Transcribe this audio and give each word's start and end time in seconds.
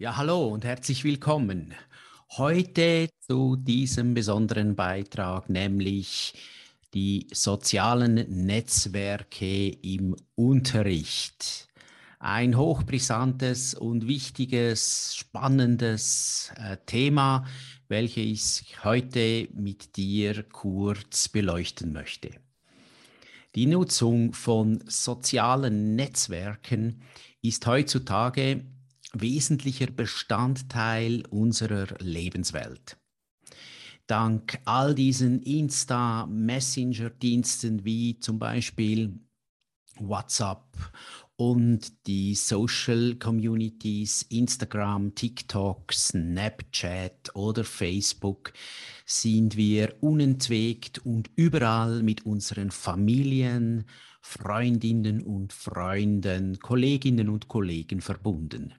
Ja, 0.00 0.16
hallo 0.16 0.46
und 0.46 0.64
herzlich 0.64 1.02
willkommen. 1.02 1.74
Heute 2.36 3.08
zu 3.18 3.56
diesem 3.56 4.14
besonderen 4.14 4.76
Beitrag, 4.76 5.50
nämlich 5.50 6.34
die 6.94 7.26
sozialen 7.32 8.14
Netzwerke 8.46 9.70
im 9.70 10.14
Unterricht. 10.36 11.66
Ein 12.20 12.56
hochbrisantes 12.56 13.74
und 13.74 14.06
wichtiges, 14.06 15.16
spannendes 15.16 16.52
äh, 16.54 16.76
Thema, 16.86 17.44
welches 17.88 18.60
ich 18.60 18.84
heute 18.84 19.48
mit 19.52 19.96
dir 19.96 20.44
kurz 20.44 21.28
beleuchten 21.28 21.92
möchte. 21.92 22.30
Die 23.56 23.66
Nutzung 23.66 24.32
von 24.32 24.78
sozialen 24.86 25.96
Netzwerken 25.96 27.02
ist 27.42 27.66
heutzutage 27.66 28.64
wesentlicher 29.12 29.88
Bestandteil 29.88 31.24
unserer 31.30 31.88
Lebenswelt. 31.98 32.96
Dank 34.06 34.60
all 34.64 34.94
diesen 34.94 35.42
Insta-Messenger-Diensten 35.42 37.84
wie 37.84 38.18
zum 38.18 38.38
Beispiel 38.38 39.20
WhatsApp 39.98 40.64
und 41.36 42.06
die 42.06 42.34
Social 42.34 43.16
Communities, 43.16 44.22
Instagram, 44.22 45.14
TikTok, 45.14 45.92
Snapchat 45.92 47.34
oder 47.34 47.64
Facebook 47.64 48.52
sind 49.06 49.56
wir 49.56 49.94
unentwegt 50.00 51.04
und 51.04 51.30
überall 51.36 52.02
mit 52.02 52.26
unseren 52.26 52.70
Familien, 52.70 53.84
Freundinnen 54.20 55.22
und 55.22 55.52
Freunden, 55.52 56.58
Kolleginnen 56.58 57.28
und 57.28 57.46
Kollegen 57.46 58.00
verbunden. 58.00 58.74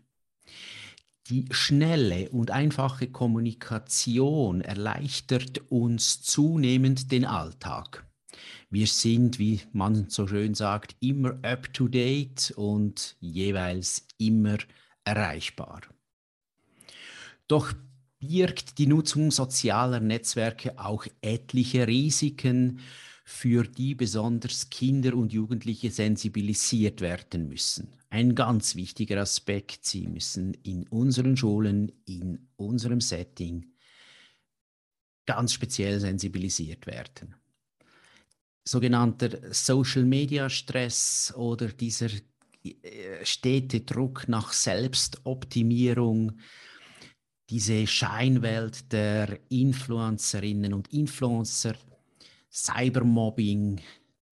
Die 1.29 1.45
schnelle 1.51 2.29
und 2.31 2.49
einfache 2.49 3.07
Kommunikation 3.07 4.61
erleichtert 4.61 5.61
uns 5.69 6.23
zunehmend 6.23 7.11
den 7.11 7.23
Alltag. 7.23 8.03
Wir 8.71 8.87
sind, 8.87 9.37
wie 9.37 9.61
man 9.71 10.09
so 10.09 10.27
schön 10.27 10.55
sagt, 10.55 10.95
immer 11.01 11.37
up-to-date 11.43 12.51
und 12.55 13.15
jeweils 13.19 14.07
immer 14.17 14.57
erreichbar. 15.03 15.81
Doch 17.47 17.73
birgt 18.19 18.79
die 18.79 18.87
Nutzung 18.87 19.29
sozialer 19.29 19.99
Netzwerke 19.99 20.79
auch 20.79 21.05
etliche 21.21 21.85
Risiken, 21.85 22.79
für 23.23 23.63
die 23.63 23.93
besonders 23.93 24.71
Kinder 24.71 25.13
und 25.13 25.31
Jugendliche 25.31 25.91
sensibilisiert 25.91 27.01
werden 27.01 27.47
müssen. 27.47 27.98
Ein 28.09 28.33
ganz 28.33 28.75
wichtiger 28.75 29.21
Aspekt, 29.21 29.85
sie 29.85 30.07
müssen 30.07 30.55
in 30.63 30.87
unseren 30.87 31.37
Schulen, 31.37 31.91
in 32.05 32.49
unserem 32.55 33.01
Setting 33.01 33.73
ganz 35.25 35.53
speziell 35.53 35.99
sensibilisiert 35.99 36.87
werden. 36.87 37.35
Sogenannter 38.67 39.53
Social 39.53 40.03
Media 40.03 40.49
Stress 40.49 41.31
oder 41.35 41.67
dieser 41.67 42.09
äh, 42.63 43.23
stete 43.23 43.81
Druck 43.81 44.27
nach 44.27 44.53
Selbstoptimierung, 44.53 46.39
diese 47.49 47.85
Scheinwelt 47.85 48.91
der 48.91 49.39
Influencerinnen 49.49 50.73
und 50.73 50.91
Influencer, 50.91 51.75
Cybermobbing, 52.51 53.81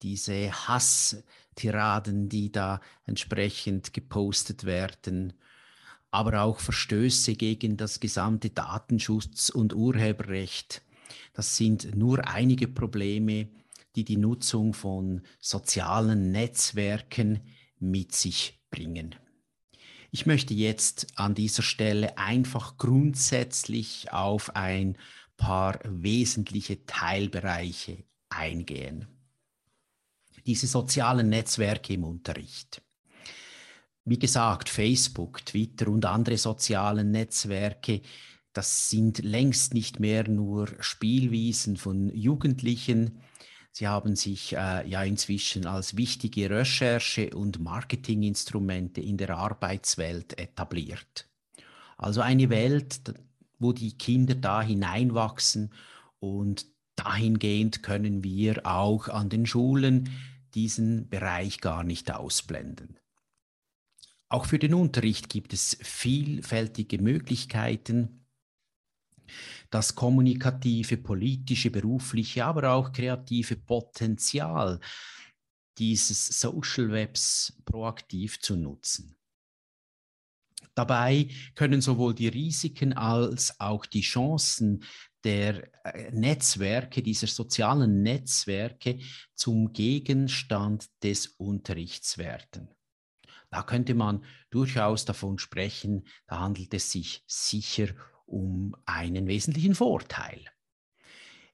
diese 0.02 0.52
Hasstiraden, 0.52 2.28
die 2.28 2.52
da 2.52 2.80
entsprechend 3.06 3.92
gepostet 3.92 4.64
werden, 4.64 5.32
aber 6.10 6.42
auch 6.42 6.60
Verstöße 6.60 7.34
gegen 7.34 7.76
das 7.76 8.00
gesamte 8.00 8.50
Datenschutz- 8.50 9.50
und 9.50 9.74
Urheberrecht. 9.74 10.82
Das 11.32 11.56
sind 11.56 11.94
nur 11.94 12.26
einige 12.26 12.68
Probleme, 12.68 13.48
die 13.96 14.04
die 14.04 14.16
Nutzung 14.16 14.74
von 14.74 15.22
sozialen 15.40 16.30
Netzwerken 16.30 17.40
mit 17.78 18.14
sich 18.14 18.60
bringen. 18.70 19.14
Ich 20.10 20.24
möchte 20.24 20.54
jetzt 20.54 21.06
an 21.16 21.34
dieser 21.34 21.62
Stelle 21.62 22.16
einfach 22.16 22.78
grundsätzlich 22.78 24.10
auf 24.12 24.56
ein 24.56 24.96
paar 25.36 25.78
wesentliche 25.84 26.86
Teilbereiche 26.86 28.04
eingehen. 28.30 29.06
Diese 30.46 30.66
sozialen 30.66 31.28
Netzwerke 31.28 31.94
im 31.94 32.04
Unterricht. 32.04 32.82
Wie 34.04 34.18
gesagt, 34.18 34.68
Facebook, 34.68 35.44
Twitter 35.44 35.88
und 35.88 36.06
andere 36.06 36.38
soziale 36.38 37.04
Netzwerke, 37.04 38.00
das 38.54 38.88
sind 38.88 39.22
längst 39.22 39.74
nicht 39.74 40.00
mehr 40.00 40.28
nur 40.28 40.68
Spielwiesen 40.80 41.76
von 41.76 42.08
Jugendlichen. 42.14 43.20
Sie 43.70 43.86
haben 43.86 44.16
sich 44.16 44.56
äh, 44.56 44.88
ja 44.88 45.02
inzwischen 45.04 45.66
als 45.66 45.96
wichtige 45.96 46.50
Recherche- 46.50 47.36
und 47.36 47.60
Marketinginstrumente 47.60 49.00
in 49.00 49.18
der 49.18 49.36
Arbeitswelt 49.36 50.38
etabliert. 50.38 51.28
Also 51.98 52.20
eine 52.20 52.48
Welt, 52.48 53.14
wo 53.58 53.72
die 53.72 53.96
Kinder 53.98 54.34
da 54.34 54.62
hineinwachsen 54.62 55.72
und 56.18 56.66
dahingehend 56.98 57.82
können 57.82 58.24
wir 58.24 58.66
auch 58.66 59.08
an 59.08 59.28
den 59.28 59.46
Schulen 59.46 60.10
diesen 60.54 61.08
Bereich 61.08 61.60
gar 61.60 61.84
nicht 61.84 62.10
ausblenden. 62.10 62.98
Auch 64.28 64.46
für 64.46 64.58
den 64.58 64.74
Unterricht 64.74 65.28
gibt 65.28 65.52
es 65.52 65.78
vielfältige 65.80 67.00
Möglichkeiten, 67.00 68.26
das 69.70 69.94
kommunikative, 69.94 70.96
politische, 70.96 71.70
berufliche, 71.70 72.44
aber 72.44 72.72
auch 72.72 72.92
kreative 72.92 73.56
Potenzial 73.56 74.80
dieses 75.78 76.40
Social 76.40 76.90
Webs 76.90 77.60
proaktiv 77.64 78.40
zu 78.40 78.56
nutzen. 78.56 79.16
Dabei 80.74 81.28
können 81.54 81.80
sowohl 81.80 82.14
die 82.14 82.28
Risiken 82.28 82.92
als 82.92 83.58
auch 83.60 83.84
die 83.84 84.00
Chancen 84.00 84.84
der 85.24 85.68
äh, 85.84 86.10
Netzwerke, 86.12 87.02
dieser 87.02 87.26
sozialen 87.26 88.02
Netzwerke 88.02 88.98
zum 89.34 89.72
Gegenstand 89.72 90.86
des 91.02 91.26
Unterrichts 91.26 92.18
werden. 92.18 92.68
Da 93.50 93.62
könnte 93.62 93.94
man 93.94 94.24
durchaus 94.50 95.04
davon 95.04 95.38
sprechen, 95.38 96.06
da 96.26 96.40
handelt 96.40 96.74
es 96.74 96.92
sich 96.92 97.24
sicher 97.26 97.88
um 98.26 98.76
einen 98.84 99.26
wesentlichen 99.26 99.74
Vorteil. 99.74 100.44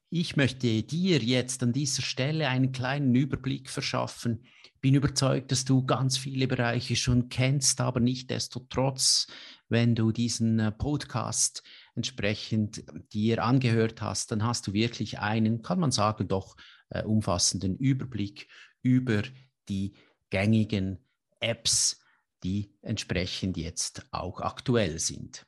Ich 0.09 0.35
möchte 0.35 0.83
dir 0.83 1.19
jetzt 1.19 1.63
an 1.63 1.73
dieser 1.73 2.01
Stelle 2.01 2.47
einen 2.47 2.71
kleinen 2.71 3.15
Überblick 3.15 3.69
verschaffen. 3.69 4.45
Bin 4.79 4.95
überzeugt, 4.95 5.51
dass 5.51 5.65
du 5.65 5.85
ganz 5.85 6.17
viele 6.17 6.47
Bereiche 6.47 6.95
schon 6.95 7.29
kennst, 7.29 7.81
aber 7.81 7.99
nicht 7.99 8.29
desto 8.29 8.65
trotz, 8.69 9.27
wenn 9.67 9.95
du 9.95 10.11
diesen 10.11 10.59
äh, 10.59 10.71
Podcast 10.71 11.63
entsprechend 11.95 12.83
dir 13.13 13.43
angehört 13.43 14.01
hast, 14.01 14.31
dann 14.31 14.43
hast 14.43 14.67
du 14.67 14.73
wirklich 14.73 15.19
einen, 15.19 15.61
kann 15.61 15.79
man 15.79 15.91
sagen, 15.91 16.27
doch 16.27 16.55
äh, 16.89 17.03
umfassenden 17.03 17.77
Überblick 17.77 18.47
über 18.81 19.23
die 19.69 19.93
gängigen 20.29 20.99
Apps, 21.39 22.01
die 22.43 22.75
entsprechend 22.81 23.57
jetzt 23.57 24.05
auch 24.11 24.41
aktuell 24.41 24.99
sind. 24.99 25.45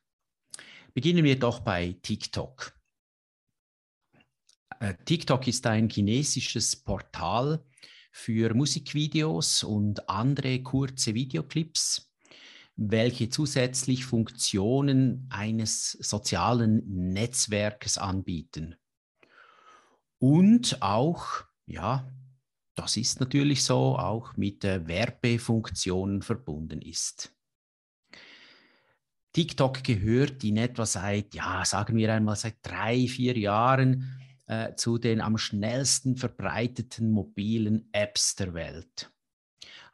Beginnen 0.93 1.23
wir 1.23 1.37
doch 1.37 1.59
bei 1.59 1.97
TikTok. 2.01 2.73
Äh, 4.79 4.95
TikTok 5.05 5.47
ist 5.47 5.67
ein 5.67 5.89
chinesisches 5.89 6.75
Portal 6.75 7.63
für 8.11 8.53
Musikvideos 8.55 9.63
und 9.63 10.09
andere 10.09 10.63
kurze 10.63 11.13
Videoclips, 11.13 12.06
welche 12.77 13.29
zusätzlich 13.29 14.05
Funktionen 14.05 15.27
eines 15.29 15.91
sozialen 15.93 16.83
Netzwerkes 17.13 17.97
anbieten. 17.97 18.75
Und 20.19 20.81
auch, 20.81 21.43
ja, 21.65 22.07
das 22.75 22.95
ist 22.95 23.19
natürlich 23.19 23.63
so, 23.63 23.97
auch 23.97 24.37
mit 24.37 24.63
Werbefunktionen 24.63 26.21
verbunden 26.21 26.81
ist. 26.81 27.33
TikTok 29.33 29.83
gehört 29.83 30.43
in 30.43 30.57
etwa 30.57 30.85
seit, 30.85 31.33
ja, 31.35 31.65
sagen 31.65 31.97
wir 31.97 32.13
einmal 32.13 32.35
seit 32.35 32.57
drei, 32.61 33.07
vier 33.07 33.37
Jahren 33.37 34.19
äh, 34.45 34.75
zu 34.75 34.97
den 34.97 35.21
am 35.21 35.37
schnellsten 35.37 36.15
verbreiteten 36.15 37.11
mobilen 37.11 37.89
Apps 37.91 38.35
der 38.35 38.53
Welt. 38.53 39.11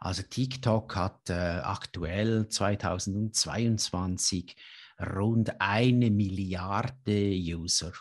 Also 0.04 0.22
TikTok 0.22 0.96
hat 0.98 1.30
äh, 1.30 1.62
aktuell 1.64 2.50
2022 2.50 4.58
rund 5.00 5.62
eine 5.62 6.12
Milliarde 6.12 7.32
User 7.32 7.94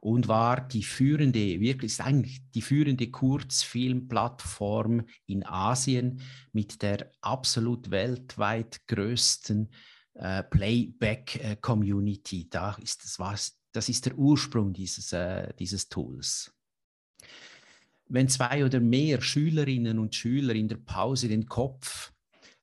und 0.00 0.28
war 0.28 0.68
die 0.68 0.82
führende, 0.82 1.60
wirklich 1.60 1.92
ist 1.92 2.02
eigentlich 2.02 2.42
die 2.54 2.60
führende 2.60 3.10
Kurzfilmplattform 3.10 5.06
in 5.24 5.46
Asien 5.46 6.20
mit 6.52 6.82
der 6.82 7.10
absolut 7.22 7.90
weltweit 7.90 8.86
größten 8.86 9.72
äh, 10.12 10.42
Playback-Community. 10.42 12.50
Da 12.50 12.74
ist 12.74 13.02
das, 13.02 13.18
was, 13.18 13.58
das 13.72 13.88
ist 13.88 14.04
der 14.04 14.18
Ursprung 14.18 14.74
dieses, 14.74 15.14
äh, 15.14 15.54
dieses 15.58 15.88
Tools. 15.88 16.52
Wenn 18.12 18.28
zwei 18.28 18.62
oder 18.62 18.78
mehr 18.78 19.22
Schülerinnen 19.22 19.98
und 19.98 20.14
Schüler 20.14 20.54
in 20.54 20.68
der 20.68 20.76
Pause 20.76 21.28
den 21.28 21.46
Kopf 21.46 22.12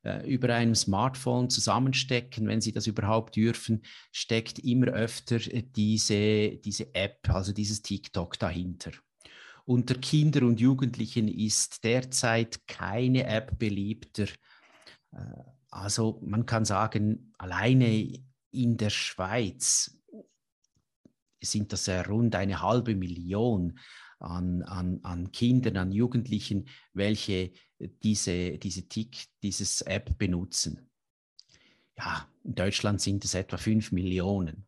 äh, 0.04 0.32
über 0.32 0.54
einem 0.54 0.76
Smartphone 0.76 1.50
zusammenstecken, 1.50 2.48
wenn 2.48 2.62
sie 2.62 2.72
das 2.72 2.86
überhaupt 2.86 3.36
dürfen, 3.36 3.82
steckt 4.12 4.60
immer 4.60 4.90
öfter 4.90 5.40
diese, 5.40 6.58
diese 6.58 6.94
App, 6.94 7.28
also 7.30 7.52
dieses 7.52 7.82
TikTok 7.82 8.38
dahinter. 8.38 8.92
Unter 9.66 9.96
Kindern 9.96 10.44
und 10.44 10.60
Jugendlichen 10.60 11.28
ist 11.28 11.84
derzeit 11.84 12.68
keine 12.68 13.26
App 13.26 13.58
beliebter. 13.58 14.28
Äh, 15.14 15.18
also 15.72 16.22
man 16.24 16.46
kann 16.46 16.64
sagen, 16.64 17.34
alleine 17.40 18.20
in 18.52 18.78
der 18.78 18.92
Schweiz 18.92 19.98
sind 21.42 21.74
das 21.74 21.90
rund 21.90 22.36
eine 22.36 22.62
halbe 22.62 22.94
Million 22.94 23.80
an, 24.20 24.62
an, 24.64 25.00
an 25.04 25.32
Kindern, 25.32 25.78
an 25.78 25.92
Jugendlichen, 25.92 26.68
welche 26.94 27.52
diese, 28.04 28.58
diese 28.58 28.88
TIC, 28.88 29.28
dieses 29.42 29.82
App 29.82 30.18
benutzen. 30.18 30.90
Ja, 31.98 32.28
in 32.44 32.56
Deutschland 32.56 33.02
sind 33.02 33.26
es 33.26 33.34
etwa 33.34 33.58
fünf 33.58 33.92
Millionen. 33.92 34.66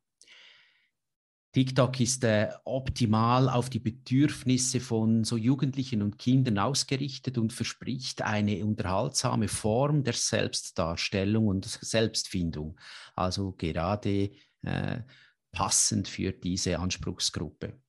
TikTok 1.54 2.00
ist 2.00 2.24
äh, 2.24 2.50
optimal 2.64 3.50
auf 3.50 3.70
die 3.70 3.80
Bedürfnisse 3.80 4.80
von 4.80 5.26
so 5.26 5.36
Jugendlichen 5.36 6.02
und 6.02 6.18
Kindern 6.18 6.58
ausgerichtet 6.58 7.38
und 7.38 7.52
verspricht 7.52 8.22
eine 8.22 8.66
unterhaltsame 8.66 9.50
Form 9.50 10.06
der 10.06 10.14
Selbstdarstellung 10.14 11.48
und 11.48 11.66
Selbstfindung. 11.82 12.80
Also 13.16 13.52
gerade 13.52 14.32
äh, 14.62 15.02
passend 15.52 16.08
für 16.08 16.32
diese 16.32 16.80
Anspruchsgruppe. 16.80 17.82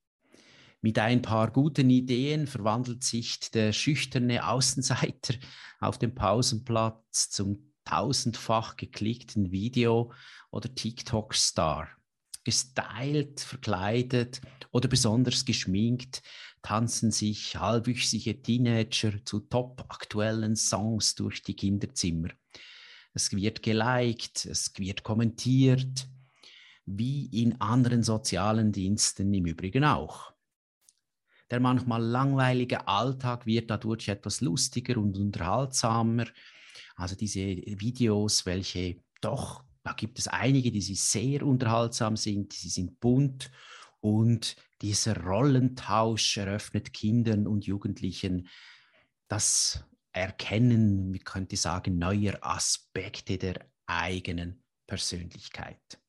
Mit 0.84 0.98
ein 0.98 1.22
paar 1.22 1.52
guten 1.52 1.90
Ideen 1.90 2.48
verwandelt 2.48 3.04
sich 3.04 3.38
der 3.52 3.72
schüchterne 3.72 4.48
Außenseiter 4.48 5.34
auf 5.80 5.96
dem 5.96 6.12
Pausenplatz 6.12 7.30
zum 7.30 7.72
tausendfach 7.84 8.76
geklickten 8.76 9.52
Video- 9.52 10.12
oder 10.50 10.74
TikTok-Star 10.74 11.88
gestylt, 12.42 13.40
verkleidet 13.40 14.40
oder 14.72 14.88
besonders 14.88 15.44
geschminkt, 15.44 16.20
tanzen 16.62 17.12
sich 17.12 17.56
halbwüchsige 17.56 18.42
Teenager 18.42 19.24
zu 19.24 19.38
top 19.38 19.84
aktuellen 19.88 20.56
Songs 20.56 21.14
durch 21.14 21.44
die 21.44 21.54
Kinderzimmer. 21.54 22.30
Es 23.14 23.30
wird 23.32 23.62
geliked, 23.62 24.46
es 24.46 24.72
wird 24.78 25.04
kommentiert, 25.04 26.08
wie 26.86 27.26
in 27.26 27.60
anderen 27.60 28.02
sozialen 28.02 28.72
Diensten 28.72 29.32
im 29.32 29.46
Übrigen 29.46 29.84
auch. 29.84 30.31
Der 31.52 31.60
manchmal 31.60 32.02
langweilige 32.02 32.88
Alltag 32.88 33.44
wird 33.44 33.70
dadurch 33.70 34.08
etwas 34.08 34.40
lustiger 34.40 34.96
und 34.96 35.18
unterhaltsamer. 35.18 36.24
Also 36.96 37.14
diese 37.14 37.40
Videos, 37.40 38.46
welche 38.46 38.96
doch 39.20 39.62
da 39.84 39.92
gibt 39.92 40.18
es 40.18 40.28
einige, 40.28 40.72
die 40.72 40.80
sehr 40.80 41.44
unterhaltsam 41.44 42.16
sind, 42.16 42.54
sie 42.54 42.70
sind 42.70 43.00
bunt 43.00 43.50
und 44.00 44.56
dieser 44.80 45.22
Rollentausch 45.22 46.38
eröffnet 46.38 46.94
Kindern 46.94 47.46
und 47.46 47.66
Jugendlichen 47.66 48.48
das 49.28 49.84
Erkennen, 50.12 51.12
wie 51.12 51.18
könnte 51.18 51.54
ich 51.54 51.60
sagen, 51.60 51.98
neuer 51.98 52.38
Aspekte 52.40 53.36
der 53.36 53.66
eigenen 53.86 54.62
Persönlichkeit. 54.86 56.01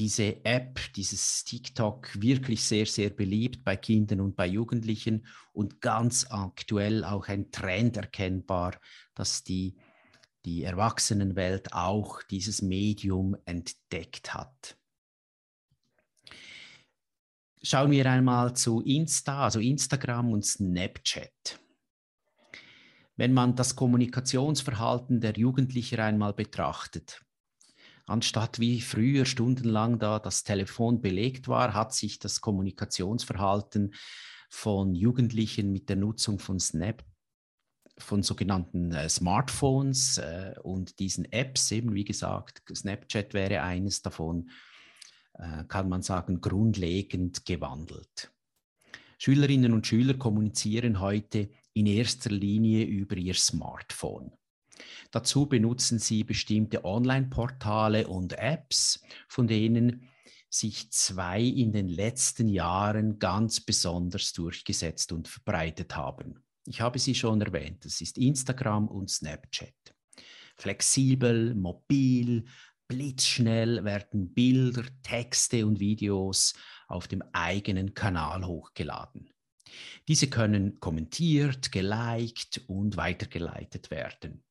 Diese 0.00 0.42
App, 0.46 0.80
dieses 0.96 1.44
TikTok, 1.44 2.22
wirklich 2.22 2.64
sehr, 2.64 2.86
sehr 2.86 3.10
beliebt 3.10 3.62
bei 3.64 3.76
Kindern 3.76 4.22
und 4.22 4.34
bei 4.34 4.46
Jugendlichen 4.46 5.26
und 5.52 5.82
ganz 5.82 6.26
aktuell 6.30 7.04
auch 7.04 7.28
ein 7.28 7.50
Trend 7.50 7.98
erkennbar, 7.98 8.80
dass 9.14 9.44
die 9.44 9.76
die 10.46 10.62
Erwachsenenwelt 10.62 11.74
auch 11.74 12.22
dieses 12.22 12.62
Medium 12.62 13.36
entdeckt 13.44 14.32
hat. 14.32 14.78
Schauen 17.62 17.90
wir 17.90 18.10
einmal 18.10 18.56
zu 18.56 18.80
Insta, 18.80 19.44
also 19.44 19.60
Instagram 19.60 20.32
und 20.32 20.46
Snapchat. 20.46 21.60
Wenn 23.16 23.34
man 23.34 23.54
das 23.54 23.76
Kommunikationsverhalten 23.76 25.20
der 25.20 25.34
Jugendlichen 25.34 26.00
einmal 26.00 26.32
betrachtet, 26.32 27.20
anstatt 28.06 28.58
wie 28.58 28.80
früher 28.80 29.24
stundenlang 29.24 29.98
da 29.98 30.18
das 30.18 30.44
Telefon 30.44 31.00
belegt 31.00 31.48
war, 31.48 31.74
hat 31.74 31.94
sich 31.94 32.18
das 32.18 32.40
Kommunikationsverhalten 32.40 33.94
von 34.48 34.94
Jugendlichen 34.94 35.72
mit 35.72 35.88
der 35.88 35.96
Nutzung 35.96 36.38
von 36.38 36.58
Snap, 36.58 37.04
von 37.98 38.22
sogenannten 38.22 38.92
äh, 38.92 39.08
Smartphones 39.08 40.18
äh, 40.18 40.54
und 40.62 40.98
diesen 40.98 41.30
Apps, 41.32 41.70
eben 41.70 41.94
wie 41.94 42.04
gesagt, 42.04 42.62
Snapchat 42.74 43.34
wäre 43.34 43.62
eines 43.62 44.02
davon, 44.02 44.50
äh, 45.34 45.64
kann 45.64 45.88
man 45.88 46.02
sagen, 46.02 46.40
grundlegend 46.40 47.44
gewandelt. 47.44 48.32
Schülerinnen 49.18 49.74
und 49.74 49.86
Schüler 49.86 50.14
kommunizieren 50.14 51.00
heute 51.00 51.50
in 51.74 51.86
erster 51.86 52.30
Linie 52.30 52.84
über 52.84 53.16
ihr 53.16 53.34
Smartphone. 53.34 54.32
Dazu 55.10 55.46
benutzen 55.46 55.98
sie 55.98 56.24
bestimmte 56.24 56.84
Online-Portale 56.84 58.06
und 58.06 58.38
Apps, 58.38 59.02
von 59.28 59.46
denen 59.46 60.08
sich 60.48 60.90
zwei 60.90 61.40
in 61.40 61.72
den 61.72 61.88
letzten 61.88 62.48
Jahren 62.48 63.18
ganz 63.18 63.60
besonders 63.60 64.32
durchgesetzt 64.32 65.12
und 65.12 65.28
verbreitet 65.28 65.96
haben. 65.96 66.42
Ich 66.66 66.80
habe 66.80 66.98
sie 66.98 67.14
schon 67.14 67.40
erwähnt, 67.40 67.84
das 67.84 68.00
ist 68.00 68.18
Instagram 68.18 68.88
und 68.88 69.10
Snapchat. 69.10 69.74
Flexibel, 70.56 71.54
mobil, 71.54 72.44
blitzschnell 72.86 73.84
werden 73.84 74.34
Bilder, 74.34 74.84
Texte 75.02 75.64
und 75.64 75.78
Videos 75.78 76.54
auf 76.88 77.06
dem 77.06 77.22
eigenen 77.32 77.94
Kanal 77.94 78.44
hochgeladen. 78.44 79.30
Diese 80.08 80.28
können 80.28 80.80
kommentiert, 80.80 81.70
geliked 81.70 82.62
und 82.66 82.96
weitergeleitet 82.96 83.90
werden, 83.90 84.42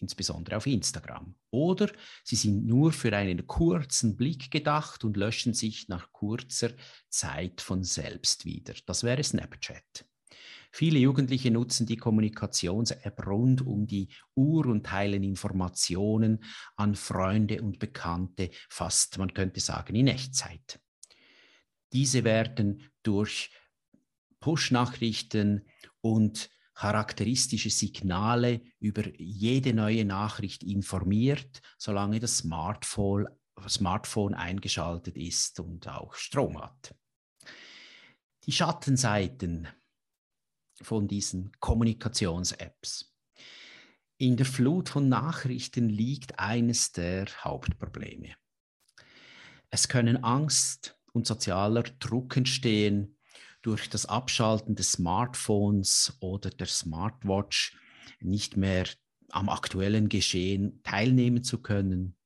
insbesondere 0.00 0.56
auf 0.56 0.66
Instagram. 0.66 1.34
Oder 1.50 1.90
sie 2.24 2.36
sind 2.36 2.66
nur 2.66 2.92
für 2.92 3.16
einen 3.16 3.46
kurzen 3.46 4.16
Blick 4.16 4.50
gedacht 4.50 5.04
und 5.04 5.16
löschen 5.16 5.54
sich 5.54 5.88
nach 5.88 6.12
kurzer 6.12 6.70
Zeit 7.08 7.60
von 7.60 7.84
selbst 7.84 8.44
wieder. 8.44 8.74
Das 8.86 9.02
wäre 9.02 9.22
Snapchat. 9.22 10.04
Viele 10.70 10.98
Jugendliche 10.98 11.50
nutzen 11.50 11.86
die 11.86 11.96
Kommunikations-App 11.96 13.26
rund 13.26 13.66
um 13.66 13.86
die 13.86 14.08
Uhr 14.34 14.66
und 14.66 14.84
teilen 14.84 15.22
Informationen 15.22 16.44
an 16.76 16.94
Freunde 16.94 17.62
und 17.62 17.78
Bekannte, 17.78 18.50
fast 18.68 19.18
man 19.18 19.32
könnte 19.32 19.60
sagen 19.60 19.94
in 19.94 20.08
Echtzeit. 20.08 20.80
Diese 21.92 22.24
werden 22.24 22.90
durch 23.02 23.50
Push-Nachrichten 24.40 25.66
und 26.00 26.50
charakteristische 26.78 27.70
Signale 27.70 28.60
über 28.78 29.02
jede 29.18 29.74
neue 29.74 30.04
Nachricht 30.04 30.62
informiert, 30.62 31.60
solange 31.76 32.20
das 32.20 32.38
Smartphone, 32.38 33.26
Smartphone 33.68 34.34
eingeschaltet 34.34 35.16
ist 35.16 35.58
und 35.58 35.88
auch 35.88 36.14
Strom 36.14 36.62
hat. 36.62 36.94
Die 38.44 38.52
Schattenseiten 38.52 39.66
von 40.80 41.08
diesen 41.08 41.50
Kommunikations-Apps. 41.58 43.12
In 44.18 44.36
der 44.36 44.46
Flut 44.46 44.88
von 44.88 45.08
Nachrichten 45.08 45.88
liegt 45.88 46.38
eines 46.38 46.92
der 46.92 47.26
Hauptprobleme. 47.42 48.36
Es 49.70 49.88
können 49.88 50.22
Angst 50.22 50.96
und 51.12 51.26
sozialer 51.26 51.82
Druck 51.82 52.36
entstehen 52.36 53.17
durch 53.62 53.88
das 53.90 54.06
Abschalten 54.06 54.74
des 54.74 54.92
Smartphones 54.92 56.16
oder 56.20 56.50
der 56.50 56.66
Smartwatch 56.66 57.76
nicht 58.20 58.56
mehr 58.56 58.86
am 59.30 59.48
aktuellen 59.48 60.08
Geschehen 60.08 60.80
teilnehmen 60.82 61.44
zu 61.44 61.60
können. 61.60 62.16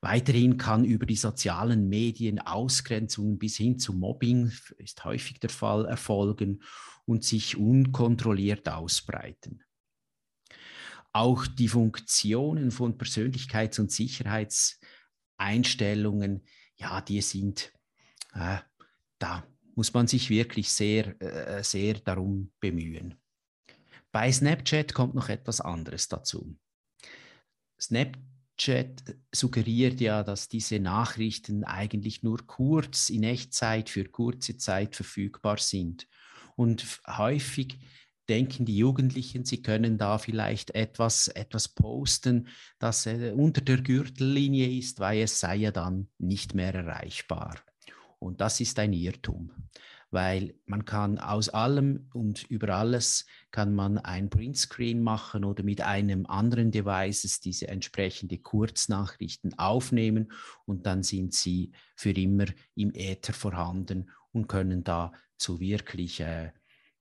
Weiterhin 0.00 0.56
kann 0.56 0.84
über 0.84 1.04
die 1.04 1.16
sozialen 1.16 1.88
Medien 1.88 2.38
Ausgrenzung 2.38 3.38
bis 3.38 3.56
hin 3.56 3.76
zu 3.78 3.92
Mobbing, 3.92 4.52
ist 4.78 5.04
häufig 5.04 5.40
der 5.40 5.50
Fall, 5.50 5.84
erfolgen 5.84 6.62
und 7.04 7.24
sich 7.24 7.58
unkontrolliert 7.58 8.66
ausbreiten. 8.68 9.62
Auch 11.12 11.46
die 11.46 11.68
Funktionen 11.68 12.70
von 12.70 12.96
Persönlichkeits- 12.96 13.78
und 13.80 13.92
Sicherheitseinstellungen, 13.92 16.46
ja, 16.76 17.02
die 17.02 17.20
sind, 17.20 17.74
äh, 18.32 18.58
da 19.18 19.44
muss 19.74 19.94
man 19.94 20.06
sich 20.06 20.30
wirklich 20.30 20.70
sehr, 20.70 21.20
äh, 21.20 21.62
sehr 21.62 21.94
darum 21.94 22.52
bemühen. 22.60 23.14
Bei 24.12 24.30
Snapchat 24.30 24.92
kommt 24.92 25.14
noch 25.14 25.28
etwas 25.28 25.60
anderes 25.60 26.08
dazu. 26.08 26.56
Snapchat 27.80 28.18
Chat 28.60 29.16
suggeriert 29.34 30.02
ja, 30.02 30.22
dass 30.22 30.48
diese 30.48 30.80
Nachrichten 30.80 31.64
eigentlich 31.64 32.22
nur 32.22 32.46
kurz 32.46 33.08
in 33.08 33.22
Echtzeit 33.22 33.88
für 33.88 34.04
kurze 34.04 34.58
Zeit 34.58 34.94
verfügbar 34.94 35.56
sind. 35.56 36.06
Und 36.56 37.00
häufig 37.06 37.78
denken 38.28 38.66
die 38.66 38.76
Jugendlichen, 38.76 39.46
sie 39.46 39.62
können 39.62 39.96
da 39.96 40.18
vielleicht 40.18 40.74
etwas, 40.74 41.28
etwas 41.28 41.68
posten, 41.68 42.48
das 42.78 43.06
äh, 43.06 43.32
unter 43.34 43.62
der 43.62 43.80
Gürtellinie 43.80 44.68
ist, 44.68 45.00
weil 45.00 45.22
es 45.22 45.40
sei 45.40 45.56
ja 45.56 45.70
dann 45.70 46.08
nicht 46.18 46.54
mehr 46.54 46.74
erreichbar. 46.74 47.56
Und 48.20 48.40
das 48.40 48.60
ist 48.60 48.78
ein 48.78 48.92
Irrtum, 48.92 49.50
weil 50.10 50.54
man 50.66 50.84
kann 50.84 51.18
aus 51.18 51.48
allem 51.48 52.08
und 52.14 52.44
über 52.44 52.76
alles 52.76 53.26
kann 53.50 53.74
man 53.74 53.98
ein 53.98 54.30
Printscreen 54.30 55.02
machen 55.02 55.44
oder 55.44 55.64
mit 55.64 55.80
einem 55.80 56.26
anderen 56.26 56.70
Devices 56.70 57.40
diese 57.40 57.66
entsprechende 57.66 58.38
Kurznachrichten 58.38 59.58
aufnehmen 59.58 60.30
und 60.64 60.86
dann 60.86 61.02
sind 61.02 61.34
sie 61.34 61.72
für 61.96 62.12
immer 62.12 62.46
im 62.76 62.92
Äther 62.94 63.32
vorhanden 63.32 64.10
und 64.30 64.46
können 64.46 64.84
da 64.84 65.12
zu 65.36 65.58
wirklich 65.58 66.20
äh, 66.20 66.52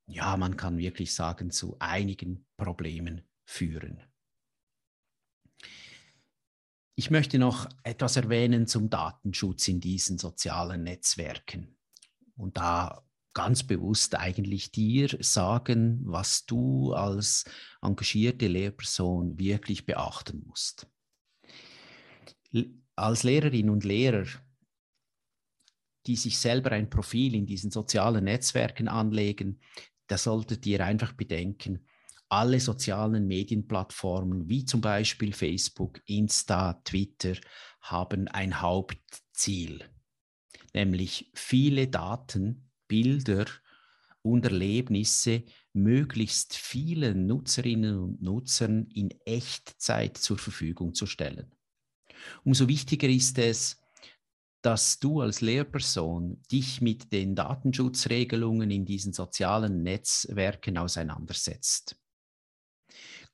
ja, 0.09 0.35
man 0.37 0.57
kann 0.57 0.77
wirklich 0.77 1.13
sagen, 1.13 1.51
zu 1.51 1.75
einigen 1.79 2.45
Problemen 2.57 3.21
führen. 3.45 4.01
Ich 6.99 7.11
möchte 7.11 7.39
noch 7.39 7.69
etwas 7.83 8.17
erwähnen 8.17 8.67
zum 8.67 8.89
Datenschutz 8.89 9.69
in 9.69 9.79
diesen 9.79 10.17
sozialen 10.17 10.83
Netzwerken. 10.83 11.77
Und 12.35 12.57
da 12.57 13.05
ganz 13.33 13.63
bewusst 13.63 14.15
eigentlich 14.15 14.73
dir 14.73 15.07
sagen, 15.21 16.01
was 16.03 16.45
du 16.45 16.91
als 16.91 17.45
engagierte 17.81 18.47
Lehrperson 18.47 19.39
wirklich 19.39 19.85
beachten 19.85 20.43
musst. 20.45 20.91
Als 22.97 23.23
Lehrerin 23.23 23.69
und 23.69 23.85
Lehrer, 23.85 24.27
die 26.05 26.17
sich 26.17 26.37
selber 26.37 26.73
ein 26.73 26.89
Profil 26.89 27.33
in 27.33 27.45
diesen 27.45 27.71
sozialen 27.71 28.25
Netzwerken 28.25 28.89
anlegen, 28.89 29.61
da 30.07 30.17
solltet 30.17 30.65
ihr 30.65 30.85
einfach 30.85 31.13
bedenken, 31.13 31.87
alle 32.29 32.59
sozialen 32.59 33.27
Medienplattformen 33.27 34.47
wie 34.47 34.63
zum 34.65 34.81
Beispiel 34.81 35.33
Facebook, 35.33 36.01
Insta, 36.05 36.73
Twitter 36.85 37.35
haben 37.81 38.27
ein 38.27 38.61
Hauptziel, 38.61 39.83
nämlich 40.73 41.31
viele 41.33 41.87
Daten, 41.87 42.69
Bilder 42.87 43.45
und 44.21 44.45
Erlebnisse 44.45 45.43
möglichst 45.73 46.55
vielen 46.55 47.25
Nutzerinnen 47.25 47.97
und 47.97 48.21
Nutzern 48.21 48.87
in 48.93 49.11
Echtzeit 49.25 50.17
zur 50.17 50.37
Verfügung 50.37 50.93
zu 50.93 51.05
stellen. 51.05 51.51
Umso 52.43 52.67
wichtiger 52.67 53.07
ist 53.07 53.37
es, 53.37 53.79
dass 54.61 54.99
du 54.99 55.21
als 55.21 55.41
Lehrperson 55.41 56.41
dich 56.51 56.81
mit 56.81 57.13
den 57.13 57.33
Datenschutzregelungen 57.33 58.69
in 58.71 58.85
diesen 58.85 59.13
sozialen 59.13 59.83
Netzwerken 59.83 60.77
auseinandersetzt. 60.77 61.98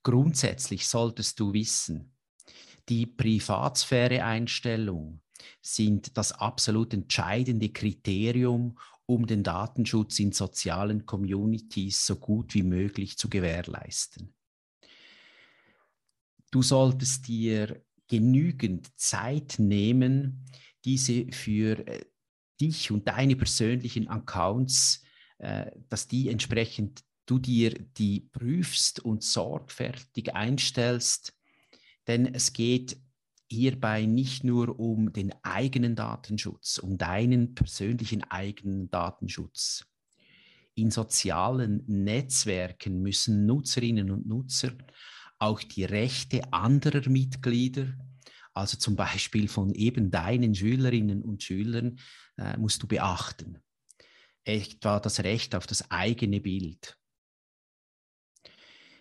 Grundsätzlich 0.06 0.88
solltest 0.88 1.38
du 1.40 1.54
wissen, 1.54 2.14
die 2.90 3.08
Privatsphäre-Einstellung 3.08 5.22
sind 5.64 6.16
das 6.16 6.32
absolut 6.32 6.94
entscheidende 6.94 7.70
Kriterium, 7.70 8.78
um 9.08 9.26
den 9.26 9.42
Datenschutz 9.42 10.20
in 10.20 10.32
sozialen 10.32 11.08
Communities 11.08 12.06
so 12.06 12.18
gut 12.18 12.54
wie 12.54 12.62
möglich 12.62 13.18
zu 13.18 13.32
gewährleisten. 13.32 14.36
Du 16.52 16.62
solltest 16.62 17.28
dir 17.28 17.84
genügend 18.08 18.96
Zeit 19.00 19.56
nehmen, 19.58 20.46
diese 20.86 21.26
für 21.32 21.80
äh, 21.88 22.06
dich 22.62 22.92
und 22.92 23.08
deine 23.08 23.36
persönlichen 23.36 24.08
Accounts, 24.08 25.02
äh, 25.40 25.72
dass 25.90 26.08
die 26.08 26.30
entsprechend 26.30 27.04
du 27.26 27.40
dir 27.40 27.72
die 27.98 28.22
prüfst 28.32 29.00
und 29.00 29.24
sorgfältig 29.24 30.34
einstellst, 30.34 31.34
denn 32.08 32.34
es 32.34 32.54
geht 32.54 32.98
hierbei 33.48 34.06
nicht 34.06 34.44
nur 34.44 34.80
um 34.80 35.14
den 35.14 35.34
eigenen 35.44 35.96
Datenschutz, 35.96 36.78
um 36.78 36.98
deinen 36.98 37.56
persönlichen 37.56 38.24
eigenen 38.24 38.90
Datenschutz. 38.90 39.86
In 40.74 40.92
sozialen 40.92 41.84
Netzwerken 41.88 43.02
müssen 43.02 43.46
Nutzerinnen 43.46 44.12
und 44.12 44.28
Nutzer 44.28 44.74
auch 45.40 45.62
die 45.62 45.86
Rechte 45.86 46.52
anderer 46.52 47.08
Mitglieder 47.10 47.94
also 48.56 48.78
zum 48.78 48.96
Beispiel 48.96 49.50
von 49.50 49.74
eben 49.74 50.10
deinen 50.10 50.56
Schülerinnen 50.56 51.22
und 51.22 51.44
Schülern, 51.44 52.00
äh, 52.38 52.58
musst 52.58 52.82
du 52.82 52.88
beachten. 52.88 53.60
Etwa 54.46 55.00
das 55.02 55.20
Recht 55.20 55.56
auf 55.56 55.68
das 55.68 55.92
eigene 55.92 56.40
Bild. 56.40 56.98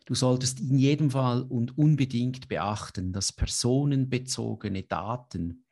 Du 0.05 0.15
solltest 0.15 0.61
in 0.61 0.79
jedem 0.79 1.11
Fall 1.11 1.43
und 1.43 1.79
unbedingt 1.79 2.49
beachten, 2.49 3.13
dass 3.13 3.33
personenbezogene 3.33 4.83
Daten 4.83 5.65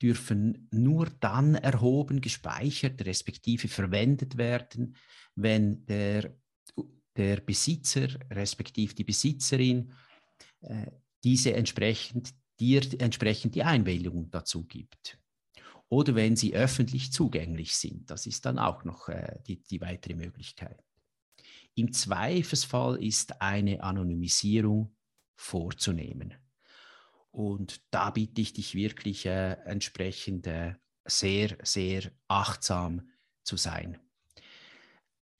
dürfen 0.00 0.68
nur 0.70 1.06
dann 1.20 1.54
erhoben, 1.54 2.20
gespeichert, 2.20 3.04
respektive 3.04 3.68
verwendet 3.68 4.36
werden, 4.36 4.96
wenn 5.34 5.84
der, 5.86 6.36
der 7.16 7.40
Besitzer, 7.40 8.08
respektive 8.30 8.94
die 8.94 9.04
Besitzerin, 9.04 9.92
äh, 10.60 10.90
diese 11.24 11.54
entsprechend 11.54 12.34
dir 12.58 12.82
entsprechend 13.00 13.54
die 13.54 13.64
Einwilligung 13.64 14.30
dazu 14.30 14.64
gibt. 14.64 15.18
Oder 15.88 16.14
wenn 16.14 16.36
sie 16.36 16.54
öffentlich 16.54 17.12
zugänglich 17.12 17.74
sind. 17.74 18.10
Das 18.10 18.26
ist 18.26 18.44
dann 18.46 18.58
auch 18.58 18.84
noch 18.84 19.08
äh, 19.08 19.40
die, 19.46 19.62
die 19.62 19.80
weitere 19.80 20.14
Möglichkeit. 20.14 20.82
Im 21.74 21.92
Zweifelsfall 21.92 23.02
ist 23.02 23.40
eine 23.40 23.82
Anonymisierung 23.82 24.94
vorzunehmen. 25.36 26.34
Und 27.30 27.82
da 27.90 28.10
bitte 28.10 28.40
ich 28.40 28.52
dich 28.52 28.74
wirklich 28.74 29.26
äh, 29.26 29.52
entsprechend 29.64 30.46
äh, 30.46 30.74
sehr, 31.04 31.56
sehr 31.62 32.12
achtsam 32.28 33.10
zu 33.42 33.56
sein. 33.56 33.98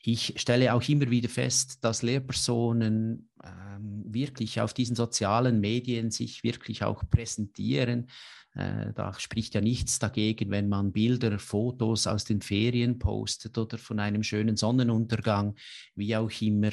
Ich 0.04 0.34
stelle 0.36 0.74
auch 0.74 0.82
immer 0.88 1.08
wieder 1.10 1.28
fest, 1.28 1.84
dass 1.84 2.02
Lehrpersonen 2.02 3.30
ähm, 3.44 4.02
wirklich 4.04 4.60
auf 4.60 4.74
diesen 4.74 4.96
sozialen 4.96 5.60
Medien 5.60 6.10
sich 6.10 6.42
wirklich 6.42 6.82
auch 6.82 7.04
präsentieren. 7.08 8.08
Äh, 8.54 8.92
da 8.94 9.14
spricht 9.18 9.54
ja 9.54 9.60
nichts 9.60 10.00
dagegen, 10.00 10.50
wenn 10.50 10.68
man 10.68 10.90
Bilder, 10.90 11.38
Fotos 11.38 12.08
aus 12.08 12.24
den 12.24 12.42
Ferien 12.42 12.98
postet 12.98 13.56
oder 13.56 13.78
von 13.78 14.00
einem 14.00 14.24
schönen 14.24 14.56
Sonnenuntergang, 14.56 15.54
wie 15.94 16.16
auch 16.16 16.30
immer. 16.40 16.70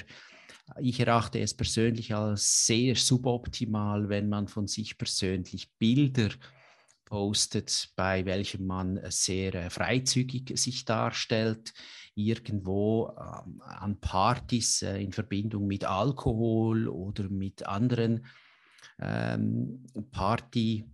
Ich 0.82 1.00
erachte 1.00 1.40
es 1.40 1.54
persönlich 1.54 2.16
als 2.16 2.66
sehr 2.66 2.96
suboptimal, 2.96 4.10
wenn 4.10 4.28
man 4.28 4.48
von 4.48 4.66
sich 4.66 4.98
persönlich 4.98 5.70
Bilder 5.78 6.30
postet, 7.06 7.92
bei 7.96 8.26
welchem 8.26 8.66
man 8.66 9.00
sehr 9.10 9.54
äh, 9.54 9.70
freizügig 9.70 10.58
sich 10.58 10.86
darstellt 10.86 11.74
irgendwo 12.28 13.10
ähm, 13.18 13.62
an 13.62 14.00
Partys 14.00 14.82
äh, 14.82 15.02
in 15.02 15.12
Verbindung 15.12 15.68
mit 15.68 15.86
Alkohol 15.86 16.88
oder 16.88 17.30
mit 17.30 17.66
anderen 17.66 18.26
ähm, 19.00 19.86
Party. 20.12 20.86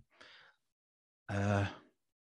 Äh, 1.28 1.64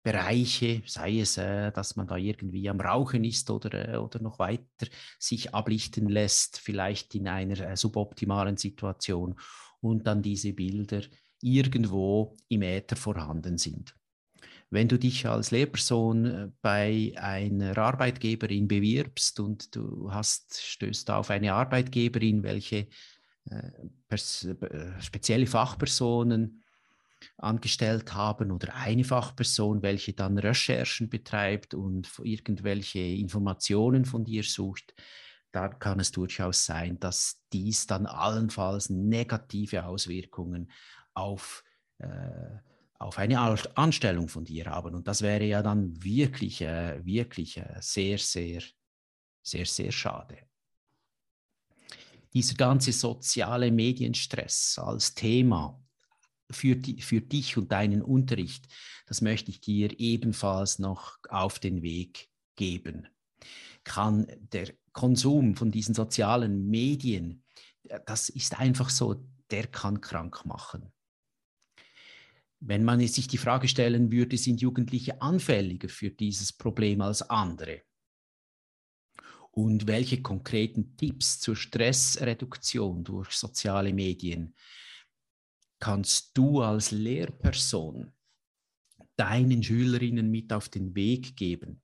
Bereiche, 0.07 0.83
sei 0.85 1.19
es, 1.19 1.37
äh, 1.37 1.69
dass 1.73 1.97
man 1.97 2.07
da 2.07 2.15
irgendwie 2.15 2.69
am 2.69 2.79
Rauchen 2.79 3.25
ist 3.25 3.49
oder, 3.49 3.89
äh, 3.89 3.97
oder 3.97 4.21
noch 4.21 4.39
weiter 4.39 4.87
sich 5.19 5.53
ablichten 5.53 6.07
lässt, 6.07 6.59
vielleicht 6.59 7.13
in 7.15 7.27
einer 7.27 7.59
äh, 7.59 7.75
suboptimalen 7.75 8.55
Situation 8.55 9.37
und 9.81 10.07
dann 10.07 10.21
diese 10.21 10.53
Bilder 10.53 11.01
irgendwo 11.41 12.37
im 12.47 12.61
Äther 12.61 12.95
vorhanden 12.95 13.57
sind. 13.57 13.97
Wenn 14.69 14.89
du 14.89 14.99
dich 14.99 15.25
als 15.25 15.51
Lehrperson 15.51 16.25
äh, 16.25 16.51
bei 16.61 17.13
einer 17.15 17.77
Arbeitgeberin 17.77 18.67
bewirbst 18.67 19.39
und 19.39 19.75
du 19.75 20.11
hast, 20.11 20.61
stößt 20.61 21.09
auf 21.11 21.29
eine 21.29 21.53
Arbeitgeberin, 21.53 22.43
welche 22.43 22.87
äh, 23.49 23.71
äh, 24.09 25.01
spezielle 25.01 25.47
Fachpersonen 25.47 26.63
angestellt 27.37 28.13
haben 28.13 28.51
oder 28.51 28.75
eine 28.75 29.03
Fachperson, 29.03 29.81
welche 29.81 30.13
dann 30.13 30.37
Recherchen 30.37 31.09
betreibt 31.09 31.73
und 31.73 32.11
irgendwelche 32.23 32.99
Informationen 32.99 34.05
von 34.05 34.23
dir 34.23 34.43
sucht, 34.43 34.93
dann 35.51 35.79
kann 35.79 35.99
es 35.99 36.11
durchaus 36.11 36.65
sein, 36.65 36.99
dass 36.99 37.41
dies 37.53 37.87
dann 37.87 38.05
allenfalls 38.05 38.89
negative 38.89 39.85
Auswirkungen 39.85 40.71
auf 41.13 41.63
äh, 41.99 42.07
auf 42.99 43.17
eine 43.17 43.39
Anstellung 43.39 44.27
von 44.27 44.43
dir 44.43 44.65
haben. 44.65 44.95
Und 44.95 45.07
das 45.07 45.21
wäre 45.21 45.45
ja 45.45 45.61
dann 45.61 46.03
wirklich, 46.03 46.61
äh, 46.61 47.03
wirklich 47.05 47.57
äh, 47.57 47.77
sehr, 47.79 48.17
sehr, 48.17 48.61
sehr, 49.43 49.65
sehr 49.65 49.91
schade. 49.91 50.37
Dieser 52.33 52.55
ganze 52.55 52.91
soziale 52.91 53.71
Medienstress 53.71 54.79
als 54.79 55.13
Thema 55.13 55.81
für, 56.51 56.75
die, 56.75 57.01
für 57.01 57.21
dich 57.21 57.57
und 57.57 57.71
deinen 57.71 58.01
Unterricht, 58.01 58.67
das 59.05 59.21
möchte 59.21 59.51
ich 59.51 59.61
dir 59.61 59.99
ebenfalls 59.99 60.79
noch 60.79 61.17
auf 61.29 61.59
den 61.59 61.81
Weg 61.81 62.29
geben. 62.55 63.07
Kann 63.83 64.27
der 64.51 64.73
Konsum 64.91 65.55
von 65.55 65.71
diesen 65.71 65.93
sozialen 65.95 66.67
Medien, 66.67 67.43
das 68.05 68.29
ist 68.29 68.59
einfach 68.59 68.89
so, 68.89 69.23
der 69.49 69.67
kann 69.67 70.01
krank 70.01 70.45
machen. 70.45 70.91
Wenn 72.59 72.83
man 72.83 73.05
sich 73.07 73.27
die 73.27 73.37
Frage 73.37 73.67
stellen 73.67 74.11
würde, 74.11 74.37
sind 74.37 74.61
Jugendliche 74.61 75.21
anfälliger 75.21 75.89
für 75.89 76.09
dieses 76.09 76.51
Problem 76.51 77.01
als 77.01 77.21
andere? 77.21 77.83
Und 79.51 79.87
welche 79.87 80.21
konkreten 80.21 80.97
Tipps 80.97 81.39
zur 81.39 81.55
Stressreduktion 81.55 83.03
durch 83.03 83.31
soziale 83.31 83.93
Medien 83.93 84.55
kannst 85.79 86.37
du 86.37 86.61
als 86.61 86.91
Lehrperson 86.91 88.11
deinen 89.15 89.63
Schülerinnen 89.63 90.29
mit 90.29 90.53
auf 90.53 90.69
den 90.69 90.95
Weg 90.95 91.35
geben? 91.35 91.81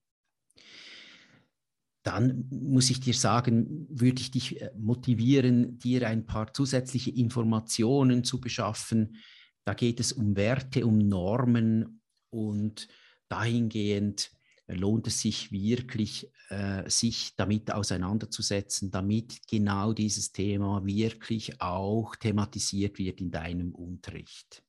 Dann 2.04 2.46
muss 2.50 2.90
ich 2.90 3.00
dir 3.00 3.14
sagen, 3.14 3.86
würde 3.88 4.20
ich 4.20 4.30
dich 4.30 4.60
äh, 4.60 4.70
motivieren, 4.76 5.78
dir 5.78 6.06
ein 6.06 6.26
paar 6.26 6.52
zusätzliche 6.52 7.10
Informationen 7.10 8.24
zu 8.24 8.40
beschaffen. 8.40 9.16
Da 9.64 9.74
geht 9.74 10.00
es 10.00 10.12
um 10.12 10.36
Werte, 10.36 10.86
um 10.86 10.98
Normen 10.98 12.02
und 12.30 12.88
dahingehend 13.28 14.30
lohnt 14.66 15.06
es 15.06 15.20
sich 15.20 15.52
wirklich, 15.52 16.30
äh, 16.48 16.88
sich 16.88 17.34
damit 17.36 17.72
auseinanderzusetzen, 17.72 18.90
damit 18.90 19.46
genau 19.48 19.92
dieses 19.92 20.32
Thema 20.32 20.84
wirklich 20.84 21.60
auch 21.60 22.16
thematisiert 22.16 22.98
wird 22.98 23.20
in 23.20 23.30
deinem 23.30 23.74
Unterricht. 23.74 24.62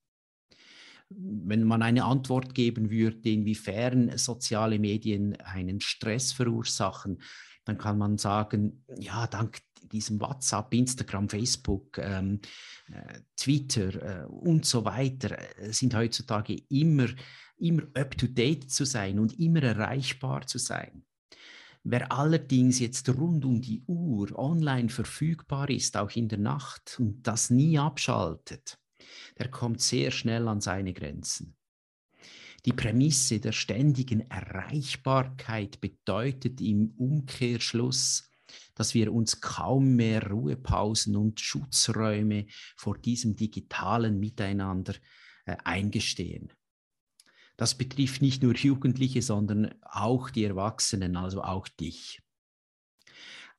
Wenn 1.09 1.63
man 1.63 1.81
eine 1.81 2.03
Antwort 2.03 2.55
geben 2.55 2.89
würde, 2.89 3.29
inwiefern 3.29 4.17
soziale 4.17 4.79
Medien 4.79 5.35
einen 5.37 5.79
Stress 5.79 6.33
verursachen, 6.33 7.21
dann 7.63 7.77
kann 7.77 7.97
man 7.97 8.17
sagen, 8.17 8.83
ja, 8.99 9.27
dank 9.27 9.59
diesem 9.87 10.19
WhatsApp, 10.19 10.73
Instagram, 10.73 11.29
Facebook, 11.29 11.97
ähm, 11.97 12.39
äh, 12.91 13.19
Twitter 13.35 14.23
äh, 14.23 14.25
und 14.25 14.65
so 14.65 14.85
weiter 14.85 15.37
äh, 15.59 15.71
sind 15.71 15.95
heutzutage 15.95 16.55
immer 16.69 17.07
immer 17.57 17.83
up-to-date 17.93 18.69
zu 18.69 18.85
sein 18.85 19.19
und 19.19 19.39
immer 19.39 19.63
erreichbar 19.63 20.45
zu 20.47 20.57
sein. 20.57 21.03
Wer 21.83 22.11
allerdings 22.11 22.79
jetzt 22.79 23.07
rund 23.09 23.45
um 23.45 23.61
die 23.61 23.83
Uhr 23.85 24.37
online 24.37 24.89
verfügbar 24.89 25.69
ist, 25.69 25.97
auch 25.97 26.11
in 26.11 26.27
der 26.27 26.39
Nacht 26.39 26.97
und 26.99 27.21
das 27.27 27.51
nie 27.51 27.77
abschaltet, 27.77 28.79
der 29.37 29.49
kommt 29.49 29.81
sehr 29.81 30.09
schnell 30.09 30.47
an 30.47 30.61
seine 30.61 30.93
Grenzen. 30.93 31.55
Die 32.65 32.73
Prämisse 32.73 33.39
der 33.39 33.51
ständigen 33.51 34.21
Erreichbarkeit 34.31 35.79
bedeutet 35.79 36.59
im 36.59 36.95
Umkehrschluss, 36.97 38.31
dass 38.75 38.93
wir 38.93 39.13
uns 39.13 39.41
kaum 39.41 39.95
mehr 39.95 40.29
Ruhepausen 40.29 41.15
und 41.15 41.39
Schutzräume 41.39 42.45
vor 42.75 42.97
diesem 42.97 43.35
digitalen 43.35 44.19
Miteinander 44.19 44.93
äh, 45.45 45.55
eingestehen. 45.63 46.51
Das 47.57 47.75
betrifft 47.75 48.21
nicht 48.21 48.43
nur 48.43 48.55
Jugendliche, 48.55 49.21
sondern 49.21 49.73
auch 49.81 50.29
die 50.29 50.43
Erwachsenen, 50.43 51.15
also 51.15 51.41
auch 51.41 51.67
dich. 51.67 52.21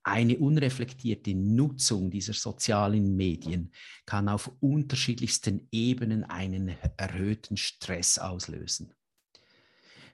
Eine 0.03 0.39
unreflektierte 0.39 1.35
Nutzung 1.35 2.11
dieser 2.11 2.35
sozialen 2.35 3.17
Medien 3.17 3.73
kann 4.05 4.29
auf 4.29 4.53
unterschiedlichsten 4.61 5.67
Ebenen 5.73 6.23
einen 6.23 6.77
erhöhten 6.97 7.57
Stress 7.57 8.19
auslösen. 8.19 8.93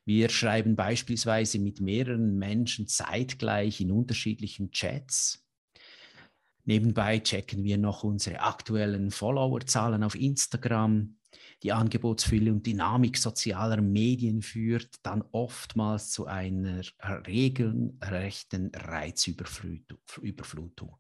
Wir 0.05 0.29
schreiben 0.29 0.77
beispielsweise 0.77 1.59
mit 1.59 1.81
mehreren 1.81 2.39
Menschen 2.39 2.89
zeitgleich 2.89 3.81
in 3.81 3.93
unterschiedlichen 3.93 4.73
Chats. 4.73 5.47
Nebenbei 6.65 7.21
checken 7.21 7.65
wir 7.65 7.79
noch 7.79 8.05
unsere 8.05 8.41
aktuellen 8.41 9.11
Followerzahlen 9.11 10.03
auf 10.03 10.15
Instagram 10.15 11.17
die 11.63 11.73
Angebotsfülle 11.73 12.53
und 12.53 12.67
Dynamik 12.67 13.17
sozialer 13.17 13.81
Medien 13.81 14.43
führt 14.43 14.97
dann 15.05 15.25
oftmals 15.31 16.11
zu 16.11 16.27
einer 16.27 16.83
regelrechten 17.27 18.73
Reizüberflutung. 18.75 20.97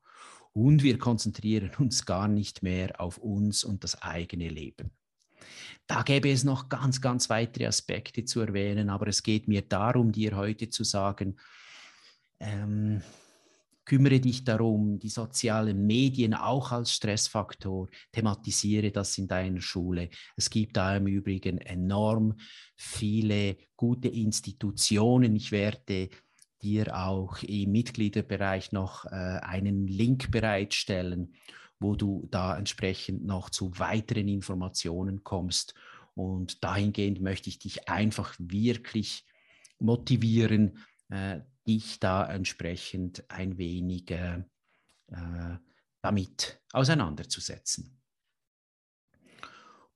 Und 0.52 0.82
wir 0.82 0.98
konzentrieren 0.98 1.70
uns 1.78 2.06
gar 2.06 2.28
nicht 2.28 2.62
mehr 2.62 3.00
auf 3.00 3.18
uns 3.18 3.64
und 3.64 3.82
das 3.82 4.00
eigene 4.02 4.48
Leben. 4.48 4.92
Da 5.86 6.02
gäbe 6.02 6.30
es 6.30 6.44
noch 6.44 6.68
ganz, 6.68 7.00
ganz 7.00 7.28
weitere 7.28 7.66
Aspekte 7.66 8.24
zu 8.24 8.40
erwähnen, 8.40 8.88
aber 8.88 9.08
es 9.08 9.22
geht 9.22 9.48
mir 9.48 9.62
darum, 9.62 10.12
dir 10.12 10.36
heute 10.36 10.70
zu 10.70 10.84
sagen, 10.84 11.36
ähm, 12.40 13.02
Kümmere 13.84 14.20
dich 14.20 14.44
darum, 14.44 15.00
die 15.00 15.08
sozialen 15.08 15.86
Medien 15.86 16.34
auch 16.34 16.70
als 16.70 16.92
Stressfaktor, 16.94 17.88
thematisiere 18.12 18.92
das 18.92 19.18
in 19.18 19.26
deiner 19.26 19.60
Schule. 19.60 20.08
Es 20.36 20.50
gibt 20.50 20.76
da 20.76 20.96
im 20.96 21.08
Übrigen 21.08 21.58
enorm 21.58 22.36
viele 22.76 23.56
gute 23.76 24.06
Institutionen. 24.06 25.34
Ich 25.34 25.50
werde 25.50 26.10
dir 26.62 26.96
auch 26.96 27.42
im 27.42 27.72
Mitgliederbereich 27.72 28.70
noch 28.70 29.04
äh, 29.06 29.08
einen 29.08 29.88
Link 29.88 30.30
bereitstellen, 30.30 31.34
wo 31.82 31.96
du 31.96 32.28
da 32.30 32.56
entsprechend 32.56 33.24
noch 33.24 33.50
zu 33.50 33.78
weiteren 33.78 34.28
Informationen 34.28 35.24
kommst. 35.24 35.74
Und 36.14 36.62
dahingehend 36.62 37.20
möchte 37.20 37.48
ich 37.48 37.58
dich 37.58 37.88
einfach 37.88 38.34
wirklich 38.38 39.24
motivieren, 39.78 40.78
äh, 41.08 41.40
dich 41.66 42.00
da 42.00 42.30
entsprechend 42.30 43.24
ein 43.30 43.58
wenig 43.58 44.10
äh, 44.10 44.44
damit 46.02 46.60
auseinanderzusetzen. 46.72 47.98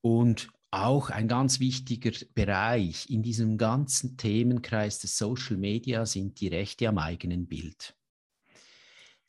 Und 0.01 0.49
auch 0.70 1.11
ein 1.11 1.27
ganz 1.27 1.59
wichtiger 1.59 2.12
Bereich 2.35 3.09
in 3.09 3.22
diesem 3.22 3.57
ganzen 3.57 4.16
Themenkreis 4.16 4.99
des 4.99 5.16
Social 5.16 5.57
Media 5.57 6.07
sind 6.07 6.40
die 6.40 6.49
Rechte 6.49 6.88
am 6.88 6.99
eigenen 6.99 7.46
Bild. 7.46 7.96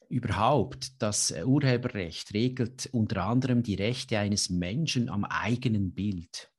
Überhaupt, 0.09 1.01
das 1.01 1.31
Urheberrecht 1.31 2.33
regelt 2.33 2.87
unter 2.93 3.25
anderem 3.25 3.61
die 3.61 3.75
Rechte 3.75 4.17
eines 4.17 4.49
Menschen 4.49 5.09
am 5.09 5.25
eigenen 5.25 5.93
Bild. 5.93 6.49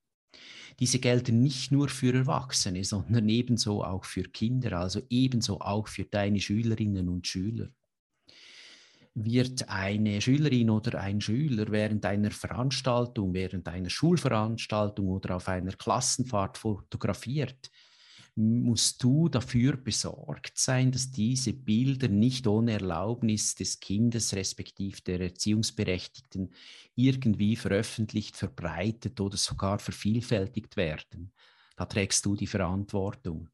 Diese 0.78 0.98
gelten 0.98 1.42
nicht 1.42 1.72
nur 1.72 1.88
für 1.88 2.14
Erwachsene, 2.14 2.84
sondern 2.84 3.28
ebenso 3.28 3.82
auch 3.82 4.04
für 4.04 4.24
Kinder, 4.24 4.78
also 4.78 5.00
ebenso 5.08 5.60
auch 5.60 5.88
für 5.88 6.04
deine 6.04 6.40
Schülerinnen 6.40 7.08
und 7.08 7.26
Schüler. 7.26 7.70
Wird 9.14 9.68
eine 9.68 10.20
Schülerin 10.20 10.70
oder 10.70 11.00
ein 11.00 11.20
Schüler 11.20 11.72
während 11.72 12.04
einer 12.04 12.30
Veranstaltung, 12.30 13.32
während 13.32 13.66
einer 13.66 13.90
Schulveranstaltung 13.90 15.08
oder 15.08 15.36
auf 15.36 15.48
einer 15.48 15.72
Klassenfahrt 15.72 16.58
fotografiert, 16.58 17.70
musst 18.38 19.02
du 19.02 19.28
dafür 19.28 19.76
besorgt 19.76 20.56
sein, 20.58 20.92
dass 20.92 21.10
diese 21.10 21.52
Bilder 21.52 22.06
nicht 22.06 22.46
ohne 22.46 22.72
Erlaubnis 22.72 23.56
des 23.56 23.80
Kindes 23.80 24.32
respektive 24.32 25.00
der 25.02 25.20
Erziehungsberechtigten 25.20 26.52
irgendwie 26.94 27.56
veröffentlicht, 27.56 28.36
verbreitet 28.36 29.20
oder 29.20 29.36
sogar 29.36 29.80
vervielfältigt 29.80 30.76
werden. 30.76 31.32
Da 31.74 31.86
trägst 31.86 32.24
du 32.26 32.36
die 32.36 32.46
Verantwortung. 32.46 33.48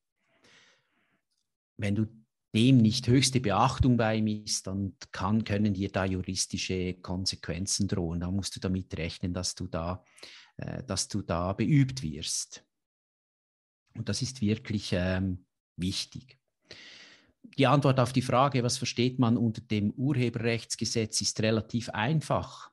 Wenn 1.79 1.95
du 1.95 2.07
dem 2.55 2.77
nicht 2.77 3.09
höchste 3.09 3.41
Beachtung 3.41 3.97
beimisst, 3.97 4.67
dann 4.67 4.97
kann, 5.13 5.45
können 5.45 5.73
dir 5.73 5.91
da 5.91 6.05
juristische 6.05 6.93
Konsequenzen 7.01 7.89
drohen. 7.89 8.21
Da 8.21 8.31
musst 8.31 8.55
du 8.55 8.61
damit 8.61 8.95
rechnen, 8.99 9.33
dass 9.33 9.55
du 9.55 9.67
da, 9.67 10.05
äh, 10.59 10.85
dass 10.85 11.09
du 11.09 11.23
da 11.23 11.55
beübt 11.55 12.03
wirst. 12.03 12.67
Und 13.97 14.09
das 14.09 14.23
ist 14.23 14.41
wirklich 14.41 14.91
ähm, 14.93 15.45
wichtig. 15.77 16.39
Die 17.59 17.67
Antwort 17.67 18.01
auf 18.01 18.13
die 18.13 18.23
Frage, 18.23 18.63
was 18.63 18.79
versteht 18.79 19.19
man 19.19 19.37
unter 19.37 19.61
dem 19.61 19.91
Urheberrechtsgesetz, 19.93 21.21
ist 21.21 21.41
relativ 21.41 21.91
einfach. 21.91 22.71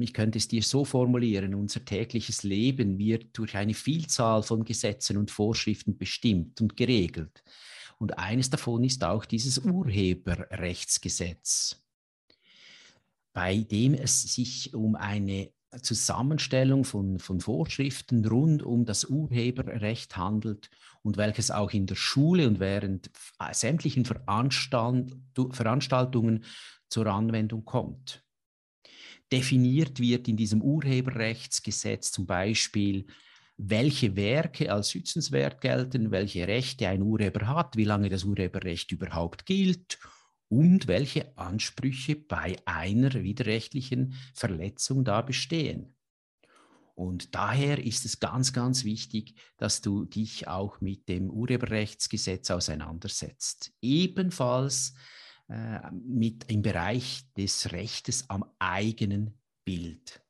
Ich 0.00 0.12
könnte 0.12 0.38
es 0.38 0.48
dir 0.48 0.62
so 0.62 0.84
formulieren, 0.84 1.54
unser 1.54 1.84
tägliches 1.84 2.42
Leben 2.42 2.98
wird 2.98 3.38
durch 3.38 3.56
eine 3.56 3.74
Vielzahl 3.74 4.42
von 4.42 4.64
Gesetzen 4.64 5.16
und 5.16 5.30
Vorschriften 5.30 5.96
bestimmt 5.96 6.60
und 6.60 6.76
geregelt. 6.76 7.44
Und 7.98 8.18
eines 8.18 8.50
davon 8.50 8.82
ist 8.84 9.04
auch 9.04 9.24
dieses 9.24 9.58
Urheberrechtsgesetz, 9.58 11.82
bei 13.32 13.58
dem 13.58 13.94
es 13.94 14.34
sich 14.34 14.74
um 14.74 14.94
eine 14.94 15.50
Zusammenstellung 15.82 16.84
von, 16.84 17.18
von 17.18 17.40
Vorschriften 17.40 18.24
rund 18.24 18.62
um 18.62 18.84
das 18.84 19.04
Urheberrecht 19.04 20.16
handelt 20.16 20.70
und 21.02 21.16
welches 21.16 21.50
auch 21.50 21.72
in 21.72 21.86
der 21.86 21.94
Schule 21.94 22.46
und 22.46 22.58
während 22.58 23.10
sämtlichen 23.52 24.04
Veranstalt 24.04 25.14
Veranstaltungen 25.50 26.44
zur 26.88 27.06
Anwendung 27.06 27.64
kommt. 27.64 28.24
definiert 29.30 30.00
wird 30.00 30.26
in 30.26 30.38
diesem 30.38 30.62
Urheberrechtsgesetz 30.62 32.12
zum 32.12 32.24
Beispiel, 32.26 33.06
welche 33.58 34.16
Werke 34.16 34.72
als 34.72 34.92
schützenswert 34.92 35.60
gelten, 35.60 36.10
welche 36.10 36.48
Rechte 36.48 36.88
ein 36.88 37.02
Urheber 37.02 37.46
hat, 37.46 37.76
wie 37.76 37.84
lange 37.84 38.08
das 38.08 38.24
Urheberrecht 38.24 38.90
überhaupt 38.92 39.44
gilt 39.44 39.98
und 40.48 40.86
welche 40.86 41.36
Ansprüche 41.36 42.16
bei 42.16 42.56
einer 42.64 43.12
widerrechtlichen 43.14 44.14
Verletzung 44.34 45.04
da 45.04 45.22
bestehen. 45.22 45.94
Und 46.94 47.34
daher 47.36 47.84
ist 47.84 48.04
es 48.04 48.18
ganz, 48.18 48.52
ganz 48.52 48.82
wichtig, 48.82 49.34
dass 49.56 49.82
du 49.82 50.04
dich 50.04 50.48
auch 50.48 50.80
mit 50.80 51.08
dem 51.08 51.30
Urheberrechtsgesetz 51.30 52.50
auseinandersetzt. 52.50 53.72
Ebenfalls 53.80 54.94
äh, 55.48 55.78
mit 55.92 56.50
im 56.50 56.62
Bereich 56.62 57.22
des 57.36 57.70
Rechtes 57.70 58.28
am 58.28 58.44
eigenen 58.58 59.38
Bild. 59.64 60.20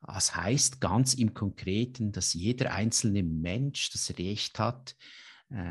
Das 0.00 0.34
heißt 0.34 0.80
ganz 0.80 1.14
im 1.14 1.34
Konkreten, 1.34 2.10
dass 2.10 2.34
jeder 2.34 2.72
einzelne 2.72 3.22
Mensch 3.22 3.90
das 3.90 4.18
Recht 4.18 4.58
hat, 4.58 4.96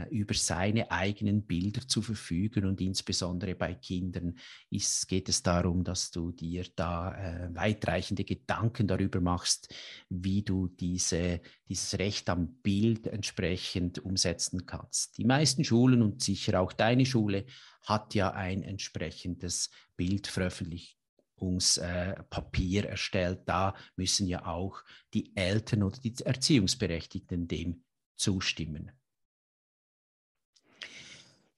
über 0.09 0.33
seine 0.33 0.91
eigenen 0.91 1.43
Bilder 1.43 1.87
zu 1.87 2.01
verfügen. 2.01 2.65
Und 2.65 2.81
insbesondere 2.81 3.55
bei 3.55 3.75
Kindern 3.75 4.37
ist, 4.69 5.07
geht 5.07 5.29
es 5.29 5.41
darum, 5.41 5.85
dass 5.85 6.11
du 6.11 6.31
dir 6.31 6.65
da 6.75 7.15
äh, 7.15 7.55
weitreichende 7.55 8.25
Gedanken 8.25 8.87
darüber 8.87 9.21
machst, 9.21 9.73
wie 10.09 10.41
du 10.41 10.67
diese, 10.67 11.39
dieses 11.67 11.97
Recht 11.97 12.29
am 12.29 12.55
Bild 12.61 13.07
entsprechend 13.07 13.99
umsetzen 13.99 14.65
kannst. 14.65 15.17
Die 15.17 15.25
meisten 15.25 15.63
Schulen 15.63 16.01
und 16.01 16.21
sicher 16.21 16.59
auch 16.59 16.73
deine 16.73 17.05
Schule 17.05 17.45
hat 17.85 18.15
ja 18.15 18.31
ein 18.31 18.63
entsprechendes 18.63 19.69
Bildveröffentlichungspapier 19.95 22.83
äh, 22.83 22.87
erstellt. 22.87 23.43
Da 23.45 23.75
müssen 23.95 24.27
ja 24.27 24.45
auch 24.45 24.83
die 25.13 25.31
Eltern 25.35 25.83
oder 25.83 25.97
die 25.99 26.13
Erziehungsberechtigten 26.23 27.47
dem 27.47 27.83
zustimmen. 28.17 28.91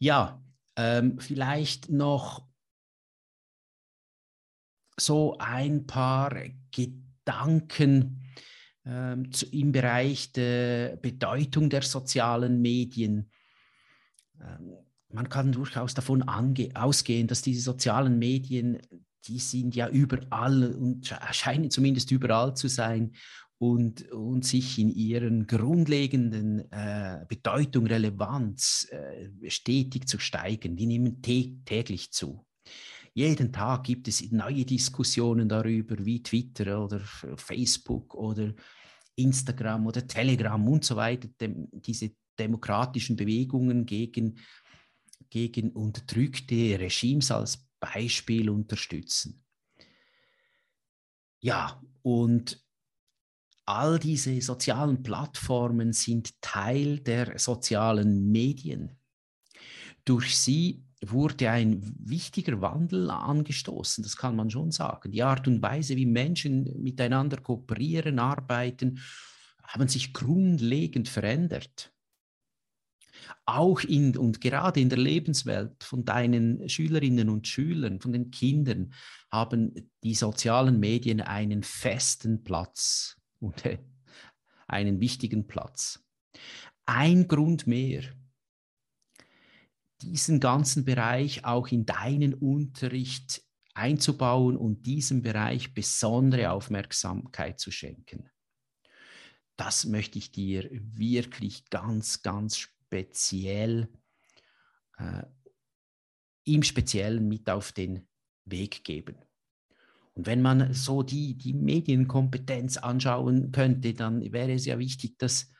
Ja, 0.01 0.43
ähm, 0.77 1.19
vielleicht 1.19 1.91
noch 1.91 2.47
so 4.99 5.37
ein 5.37 5.85
paar 5.85 6.35
Gedanken 6.71 8.23
ähm, 8.83 9.31
zu, 9.31 9.45
im 9.51 9.71
Bereich 9.71 10.31
der 10.31 10.97
Bedeutung 10.97 11.69
der 11.69 11.83
sozialen 11.83 12.63
Medien. 12.63 13.29
Ähm, 14.39 14.73
man 15.09 15.29
kann 15.29 15.51
durchaus 15.51 15.93
davon 15.93 16.23
ausgehen, 16.23 17.27
dass 17.27 17.43
diese 17.43 17.61
sozialen 17.61 18.17
Medien, 18.17 18.81
die 19.27 19.37
sind 19.37 19.75
ja 19.75 19.87
überall 19.87 20.73
und 20.73 21.15
scheinen 21.31 21.69
zumindest 21.69 22.09
überall 22.09 22.55
zu 22.55 22.69
sein 22.69 23.13
und, 23.61 24.11
und 24.11 24.43
sich 24.43 24.79
in 24.79 24.89
ihren 24.89 25.45
grundlegenden 25.45 26.71
äh, 26.71 27.23
Bedeutung, 27.27 27.85
Relevanz 27.85 28.87
äh, 28.89 29.29
stetig 29.51 30.07
zu 30.07 30.17
steigen. 30.17 30.75
Die 30.75 30.87
nehmen 30.87 31.21
täglich 31.21 32.11
zu. 32.11 32.43
Jeden 33.13 33.53
Tag 33.53 33.83
gibt 33.83 34.07
es 34.07 34.31
neue 34.31 34.65
Diskussionen 34.65 35.47
darüber, 35.47 36.03
wie 36.03 36.23
Twitter 36.23 36.83
oder 36.83 37.01
Facebook 37.01 38.15
oder 38.15 38.51
Instagram 39.13 39.85
oder 39.85 40.07
Telegram 40.07 40.67
und 40.67 40.83
so 40.83 40.95
weiter, 40.95 41.27
dem, 41.39 41.67
diese 41.71 42.15
demokratischen 42.39 43.15
Bewegungen 43.15 43.85
gegen, 43.85 44.39
gegen 45.29 45.69
unterdrückte 45.69 46.79
Regimes 46.79 47.29
als 47.29 47.63
Beispiel 47.79 48.49
unterstützen. 48.49 49.43
Ja, 51.41 51.79
und 52.01 52.59
all 53.71 53.99
diese 53.99 54.41
sozialen 54.41 55.01
Plattformen 55.01 55.93
sind 55.93 56.41
Teil 56.41 56.99
der 56.99 57.39
sozialen 57.39 58.29
Medien. 58.29 58.97
Durch 60.03 60.37
sie 60.37 60.83
wurde 61.01 61.49
ein 61.49 61.81
wichtiger 61.97 62.59
Wandel 62.61 63.09
angestoßen, 63.09 64.03
das 64.03 64.17
kann 64.17 64.35
man 64.35 64.49
schon 64.49 64.71
sagen. 64.71 65.11
Die 65.11 65.23
Art 65.23 65.47
und 65.47 65.61
Weise, 65.61 65.95
wie 65.95 66.05
Menschen 66.05 66.81
miteinander 66.83 67.37
kooperieren, 67.37 68.19
arbeiten, 68.19 68.99
haben 69.63 69.87
sich 69.87 70.13
grundlegend 70.13 71.07
verändert. 71.07 71.93
Auch 73.45 73.81
in 73.81 74.17
und 74.17 74.41
gerade 74.41 74.81
in 74.81 74.89
der 74.89 74.97
Lebenswelt 74.97 75.83
von 75.83 76.03
deinen 76.03 76.67
Schülerinnen 76.67 77.29
und 77.29 77.47
Schülern, 77.47 78.01
von 78.01 78.11
den 78.11 78.31
Kindern, 78.31 78.93
haben 79.31 79.89
die 80.03 80.15
sozialen 80.15 80.79
Medien 80.79 81.21
einen 81.21 81.63
festen 81.63 82.43
Platz 82.43 83.20
und 83.41 83.65
äh, 83.65 83.79
einen 84.67 85.01
wichtigen 85.01 85.47
Platz. 85.47 86.03
Ein 86.85 87.27
Grund 87.27 87.67
mehr, 87.67 88.03
diesen 90.01 90.39
ganzen 90.39 90.85
Bereich 90.85 91.45
auch 91.45 91.67
in 91.67 91.85
deinen 91.85 92.33
Unterricht 92.33 93.43
einzubauen 93.73 94.57
und 94.57 94.85
diesem 94.85 95.21
Bereich 95.21 95.73
besondere 95.73 96.51
Aufmerksamkeit 96.51 97.59
zu 97.59 97.71
schenken. 97.71 98.29
Das 99.55 99.85
möchte 99.85 100.17
ich 100.17 100.31
dir 100.31 100.67
wirklich 100.71 101.69
ganz, 101.69 102.21
ganz 102.21 102.57
speziell, 102.57 103.87
äh, 104.97 105.23
im 106.43 106.63
Speziellen 106.63 107.27
mit 107.27 107.49
auf 107.49 107.71
den 107.71 108.07
Weg 108.45 108.83
geben. 108.83 109.15
Und 110.13 110.27
wenn 110.27 110.41
man 110.41 110.73
so 110.73 111.03
die, 111.03 111.37
die 111.37 111.53
Medienkompetenz 111.53 112.77
anschauen 112.77 113.51
könnte, 113.51 113.93
dann 113.93 114.21
wäre 114.31 114.53
es 114.53 114.65
ja 114.65 114.77
wichtig, 114.77 115.17
dass, 115.17 115.51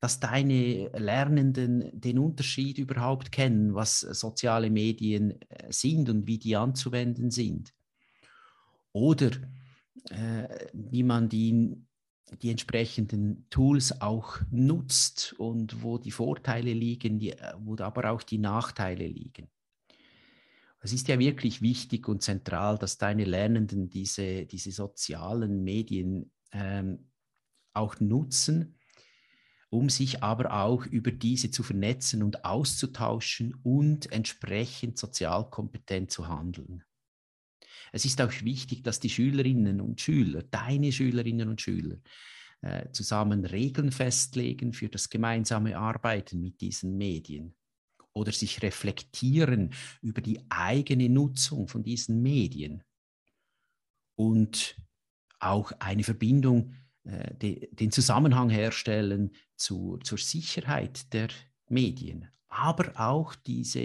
dass 0.00 0.20
deine 0.20 0.90
Lernenden 0.96 1.90
den 1.92 2.18
Unterschied 2.18 2.78
überhaupt 2.78 3.32
kennen, 3.32 3.74
was 3.74 4.00
soziale 4.00 4.70
Medien 4.70 5.40
äh, 5.48 5.72
sind 5.72 6.08
und 6.08 6.26
wie 6.26 6.38
die 6.38 6.56
anzuwenden 6.56 7.30
sind. 7.30 7.74
Oder 8.92 9.32
äh, 10.10 10.68
wie 10.72 11.02
man 11.02 11.28
die, 11.28 11.76
die 12.42 12.50
entsprechenden 12.50 13.46
Tools 13.50 14.00
auch 14.00 14.38
nutzt 14.50 15.34
und 15.38 15.82
wo 15.82 15.98
die 15.98 16.12
Vorteile 16.12 16.72
liegen, 16.72 17.18
die, 17.18 17.32
äh, 17.32 17.54
wo 17.58 17.76
aber 17.82 18.10
auch 18.12 18.22
die 18.22 18.38
Nachteile 18.38 19.06
liegen. 19.06 19.48
Es 20.86 20.92
ist 20.92 21.08
ja 21.08 21.18
wirklich 21.18 21.62
wichtig 21.62 22.06
und 22.06 22.22
zentral, 22.22 22.78
dass 22.78 22.96
deine 22.96 23.24
Lernenden 23.24 23.90
diese, 23.90 24.46
diese 24.46 24.70
sozialen 24.70 25.64
Medien 25.64 26.30
ähm, 26.52 27.10
auch 27.72 27.98
nutzen, 27.98 28.78
um 29.68 29.90
sich 29.90 30.22
aber 30.22 30.62
auch 30.62 30.86
über 30.86 31.10
diese 31.10 31.50
zu 31.50 31.64
vernetzen 31.64 32.22
und 32.22 32.44
auszutauschen 32.44 33.56
und 33.64 34.12
entsprechend 34.12 34.96
sozial 34.96 35.50
kompetent 35.50 36.12
zu 36.12 36.28
handeln. 36.28 36.84
Es 37.90 38.04
ist 38.04 38.20
auch 38.20 38.30
wichtig, 38.42 38.84
dass 38.84 39.00
die 39.00 39.10
Schülerinnen 39.10 39.80
und 39.80 40.00
Schüler, 40.00 40.44
deine 40.44 40.92
Schülerinnen 40.92 41.48
und 41.48 41.60
Schüler, 41.60 41.96
äh, 42.60 42.92
zusammen 42.92 43.44
Regeln 43.44 43.90
festlegen 43.90 44.72
für 44.72 44.88
das 44.88 45.10
gemeinsame 45.10 45.76
Arbeiten 45.76 46.40
mit 46.40 46.60
diesen 46.60 46.96
Medien 46.96 47.56
oder 48.16 48.32
sich 48.32 48.62
reflektieren 48.62 49.74
über 50.00 50.22
die 50.22 50.40
eigene 50.48 51.10
Nutzung 51.10 51.68
von 51.68 51.82
diesen 51.82 52.22
Medien. 52.22 52.82
Und 54.16 54.76
auch 55.38 55.70
eine 55.78 56.02
Verbindung, 56.02 56.74
äh, 57.04 57.34
de, 57.34 57.68
den 57.74 57.92
Zusammenhang 57.92 58.48
herstellen 58.48 59.32
zu, 59.56 59.98
zur 60.02 60.16
Sicherheit 60.16 61.12
der 61.12 61.28
Medien, 61.68 62.28
aber 62.48 62.98
auch 62.98 63.34
diese, 63.34 63.80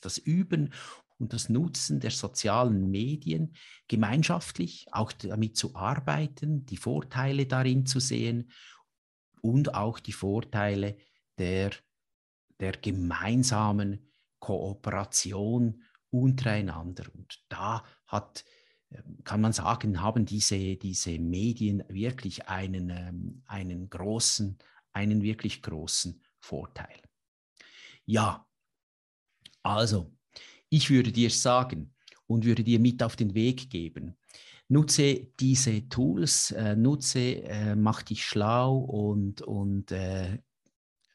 das 0.00 0.16
Üben 0.16 0.72
und 1.18 1.34
das 1.34 1.50
Nutzen 1.50 2.00
der 2.00 2.12
sozialen 2.12 2.90
Medien 2.90 3.54
gemeinschaftlich, 3.88 4.86
auch 4.90 5.12
damit 5.12 5.58
zu 5.58 5.74
arbeiten, 5.74 6.64
die 6.64 6.78
Vorteile 6.78 7.44
darin 7.44 7.84
zu 7.84 8.00
sehen 8.00 8.50
und 9.42 9.74
auch 9.74 9.98
die 9.98 10.12
Vorteile 10.12 10.96
der 11.36 11.72
der 12.60 12.72
gemeinsamen 12.72 14.10
Kooperation 14.38 15.82
untereinander. 16.10 17.04
Und 17.14 17.42
da 17.48 17.84
hat, 18.06 18.44
ähm, 18.90 19.18
kann 19.24 19.40
man 19.40 19.52
sagen, 19.52 20.00
haben 20.00 20.26
diese, 20.26 20.76
diese 20.76 21.18
Medien 21.18 21.82
wirklich 21.88 22.48
einen, 22.48 22.90
ähm, 22.90 23.42
einen 23.46 23.90
großen, 23.90 24.58
einen 24.92 25.22
wirklich 25.22 25.62
großen 25.62 26.22
Vorteil. 26.38 27.00
Ja, 28.06 28.46
also, 29.62 30.12
ich 30.68 30.90
würde 30.90 31.10
dir 31.10 31.30
sagen 31.30 31.94
und 32.26 32.44
würde 32.44 32.62
dir 32.62 32.78
mit 32.78 33.02
auf 33.02 33.16
den 33.16 33.34
Weg 33.34 33.70
geben, 33.70 34.16
nutze 34.68 35.28
diese 35.40 35.88
Tools, 35.88 36.50
äh, 36.50 36.76
nutze, 36.76 37.42
äh, 37.44 37.74
mach 37.74 38.02
dich 38.02 38.24
schlau 38.24 38.76
und, 38.76 39.42
und 39.42 39.90
äh, 39.90 40.38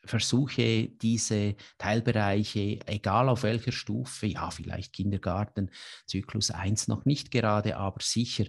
versuche 0.05 0.89
diese 0.89 1.55
Teilbereiche, 1.77 2.79
egal 2.85 3.29
auf 3.29 3.43
welcher 3.43 3.71
Stufe, 3.71 4.27
ja, 4.27 4.49
vielleicht 4.51 4.93
Kindergarten, 4.93 5.71
Zyklus 6.05 6.51
1 6.51 6.87
noch 6.87 7.05
nicht 7.05 7.31
gerade, 7.31 7.77
aber 7.77 8.01
sicher 8.01 8.45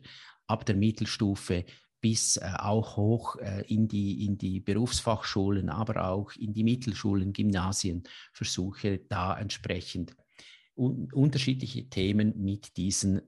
ab 0.46 0.64
der 0.66 0.76
Mittelstufe 0.76 1.64
bis 2.00 2.38
äh, 2.38 2.52
auch 2.58 2.96
hoch 2.96 3.36
äh, 3.36 3.62
in, 3.68 3.86
die, 3.86 4.24
in 4.24 4.38
die 4.38 4.60
Berufsfachschulen, 4.60 5.68
aber 5.68 6.08
auch 6.08 6.32
in 6.32 6.52
die 6.52 6.64
Mittelschulen, 6.64 7.32
Gymnasien, 7.32 8.04
versuche 8.32 9.00
da 9.08 9.38
entsprechend 9.38 10.16
un 10.74 11.12
unterschiedliche 11.12 11.88
Themen 11.90 12.42
mit 12.42 12.76
diesen 12.76 13.20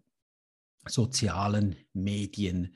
sozialen 0.87 1.77
Medien 1.93 2.75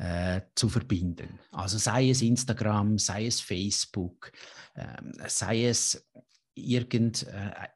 äh, 0.00 0.40
zu 0.54 0.70
verbinden. 0.70 1.38
Also 1.52 1.76
sei 1.76 2.08
es 2.08 2.22
Instagram, 2.22 2.96
sei 2.96 3.26
es 3.26 3.40
Facebook, 3.40 4.32
äh, 4.74 5.28
sei 5.28 5.66
es 5.66 6.08
irgendein 6.54 7.70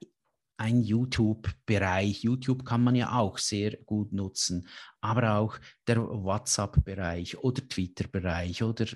äh, 0.58 0.70
YouTube-Bereich. 0.70 2.22
YouTube 2.22 2.64
kann 2.64 2.82
man 2.82 2.94
ja 2.94 3.12
auch 3.18 3.36
sehr 3.36 3.76
gut 3.84 4.12
nutzen, 4.12 4.66
aber 5.02 5.36
auch 5.36 5.58
der 5.86 5.98
WhatsApp-Bereich 5.98 7.36
oder 7.38 7.68
Twitter-Bereich 7.68 8.62
oder 8.62 8.86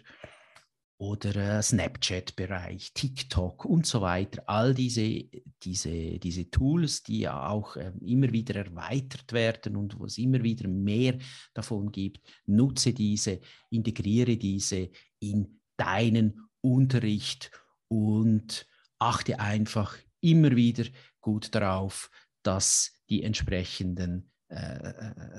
oder 0.98 1.36
äh, 1.36 1.62
Snapchat-Bereich, 1.62 2.92
TikTok 2.92 3.64
und 3.64 3.86
so 3.86 4.00
weiter. 4.00 4.42
All 4.46 4.74
diese, 4.74 5.24
diese, 5.62 6.18
diese 6.18 6.50
Tools, 6.50 7.04
die 7.04 7.20
ja 7.20 7.48
auch 7.48 7.76
äh, 7.76 7.92
immer 8.00 8.32
wieder 8.32 8.56
erweitert 8.56 9.32
werden 9.32 9.76
und 9.76 9.98
wo 9.98 10.06
es 10.06 10.18
immer 10.18 10.42
wieder 10.42 10.68
mehr 10.68 11.18
davon 11.54 11.92
gibt, 11.92 12.20
nutze 12.46 12.92
diese, 12.92 13.40
integriere 13.70 14.36
diese 14.36 14.90
in 15.20 15.60
deinen 15.76 16.48
Unterricht 16.60 17.52
und 17.86 18.66
achte 18.98 19.38
einfach 19.38 19.96
immer 20.20 20.56
wieder 20.56 20.84
gut 21.20 21.54
darauf, 21.54 22.10
dass 22.42 22.92
die 23.08 23.22
entsprechenden 23.22 24.32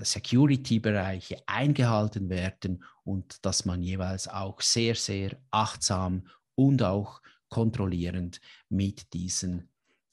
Security-Bereiche 0.01 1.41
eingehalten 1.47 2.29
werden 2.29 2.83
und 3.03 3.43
dass 3.45 3.65
man 3.65 3.81
jeweils 3.81 4.27
auch 4.27 4.61
sehr, 4.61 4.95
sehr 4.95 5.37
achtsam 5.49 6.27
und 6.55 6.83
auch 6.83 7.21
kontrollierend 7.49 8.39
mit 8.69 9.11
diesen 9.13 9.69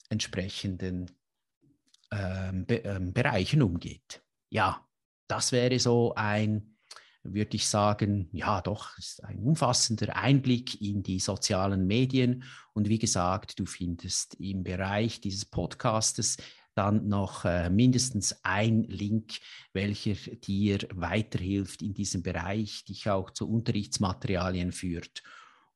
entsprechenden 0.09 1.11
ähm, 2.11 2.65
Be 2.65 2.77
ähm, 2.77 3.13
Bereichen 3.13 3.61
umgeht. 3.61 4.23
Ja, 4.49 4.83
das 5.27 5.51
wäre 5.51 5.77
so 5.77 6.15
ein, 6.15 6.77
würde 7.21 7.57
ich 7.57 7.67
sagen, 7.67 8.29
ja 8.31 8.61
doch, 8.61 8.97
ist 8.97 9.23
ein 9.23 9.39
umfassender 9.39 10.15
Einblick 10.15 10.81
in 10.81 11.03
die 11.03 11.19
sozialen 11.19 11.85
Medien. 11.85 12.45
Und 12.73 12.87
wie 12.89 12.99
gesagt, 12.99 13.59
du 13.59 13.65
findest 13.65 14.35
im 14.35 14.63
Bereich 14.63 15.19
dieses 15.19 15.45
Podcastes 15.45 16.37
dann 16.77 17.07
noch 17.07 17.45
äh, 17.45 17.69
mindestens 17.69 18.39
ein 18.43 18.83
Link, 18.83 19.39
welcher 19.73 20.13
dir 20.35 20.79
weiterhilft 20.93 21.81
in 21.81 21.93
diesem 21.93 22.23
Bereich, 22.23 22.85
dich 22.85 23.09
auch 23.09 23.31
zu 23.31 23.49
Unterrichtsmaterialien 23.49 24.71
führt 24.71 25.23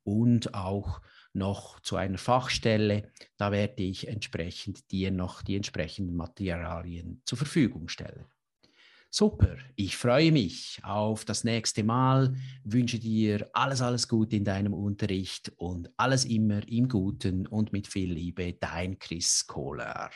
und 0.03 0.53
auch 0.53 1.01
noch 1.33 1.79
zu 1.79 1.95
einer 1.95 2.17
Fachstelle. 2.17 3.11
Da 3.37 3.51
werde 3.51 3.83
ich 3.83 4.07
entsprechend 4.07 4.91
dir 4.91 5.11
noch 5.11 5.41
die 5.41 5.55
entsprechenden 5.55 6.15
Materialien 6.15 7.21
zur 7.25 7.37
Verfügung 7.37 7.87
stellen. 7.87 8.25
Super, 9.13 9.57
ich 9.75 9.97
freue 9.97 10.31
mich 10.31 10.79
auf 10.83 11.25
das 11.25 11.43
nächste 11.43 11.83
Mal, 11.83 12.33
wünsche 12.63 12.97
dir 12.97 13.49
alles, 13.51 13.81
alles 13.81 14.07
Gute 14.07 14.37
in 14.37 14.45
deinem 14.45 14.73
Unterricht 14.73 15.51
und 15.57 15.89
alles 15.97 16.23
immer 16.23 16.65
im 16.69 16.87
Guten 16.87 17.45
und 17.45 17.73
mit 17.73 17.87
viel 17.87 18.13
Liebe, 18.13 18.53
dein 18.53 18.97
Chris 18.99 19.45
Kohler. 19.45 20.11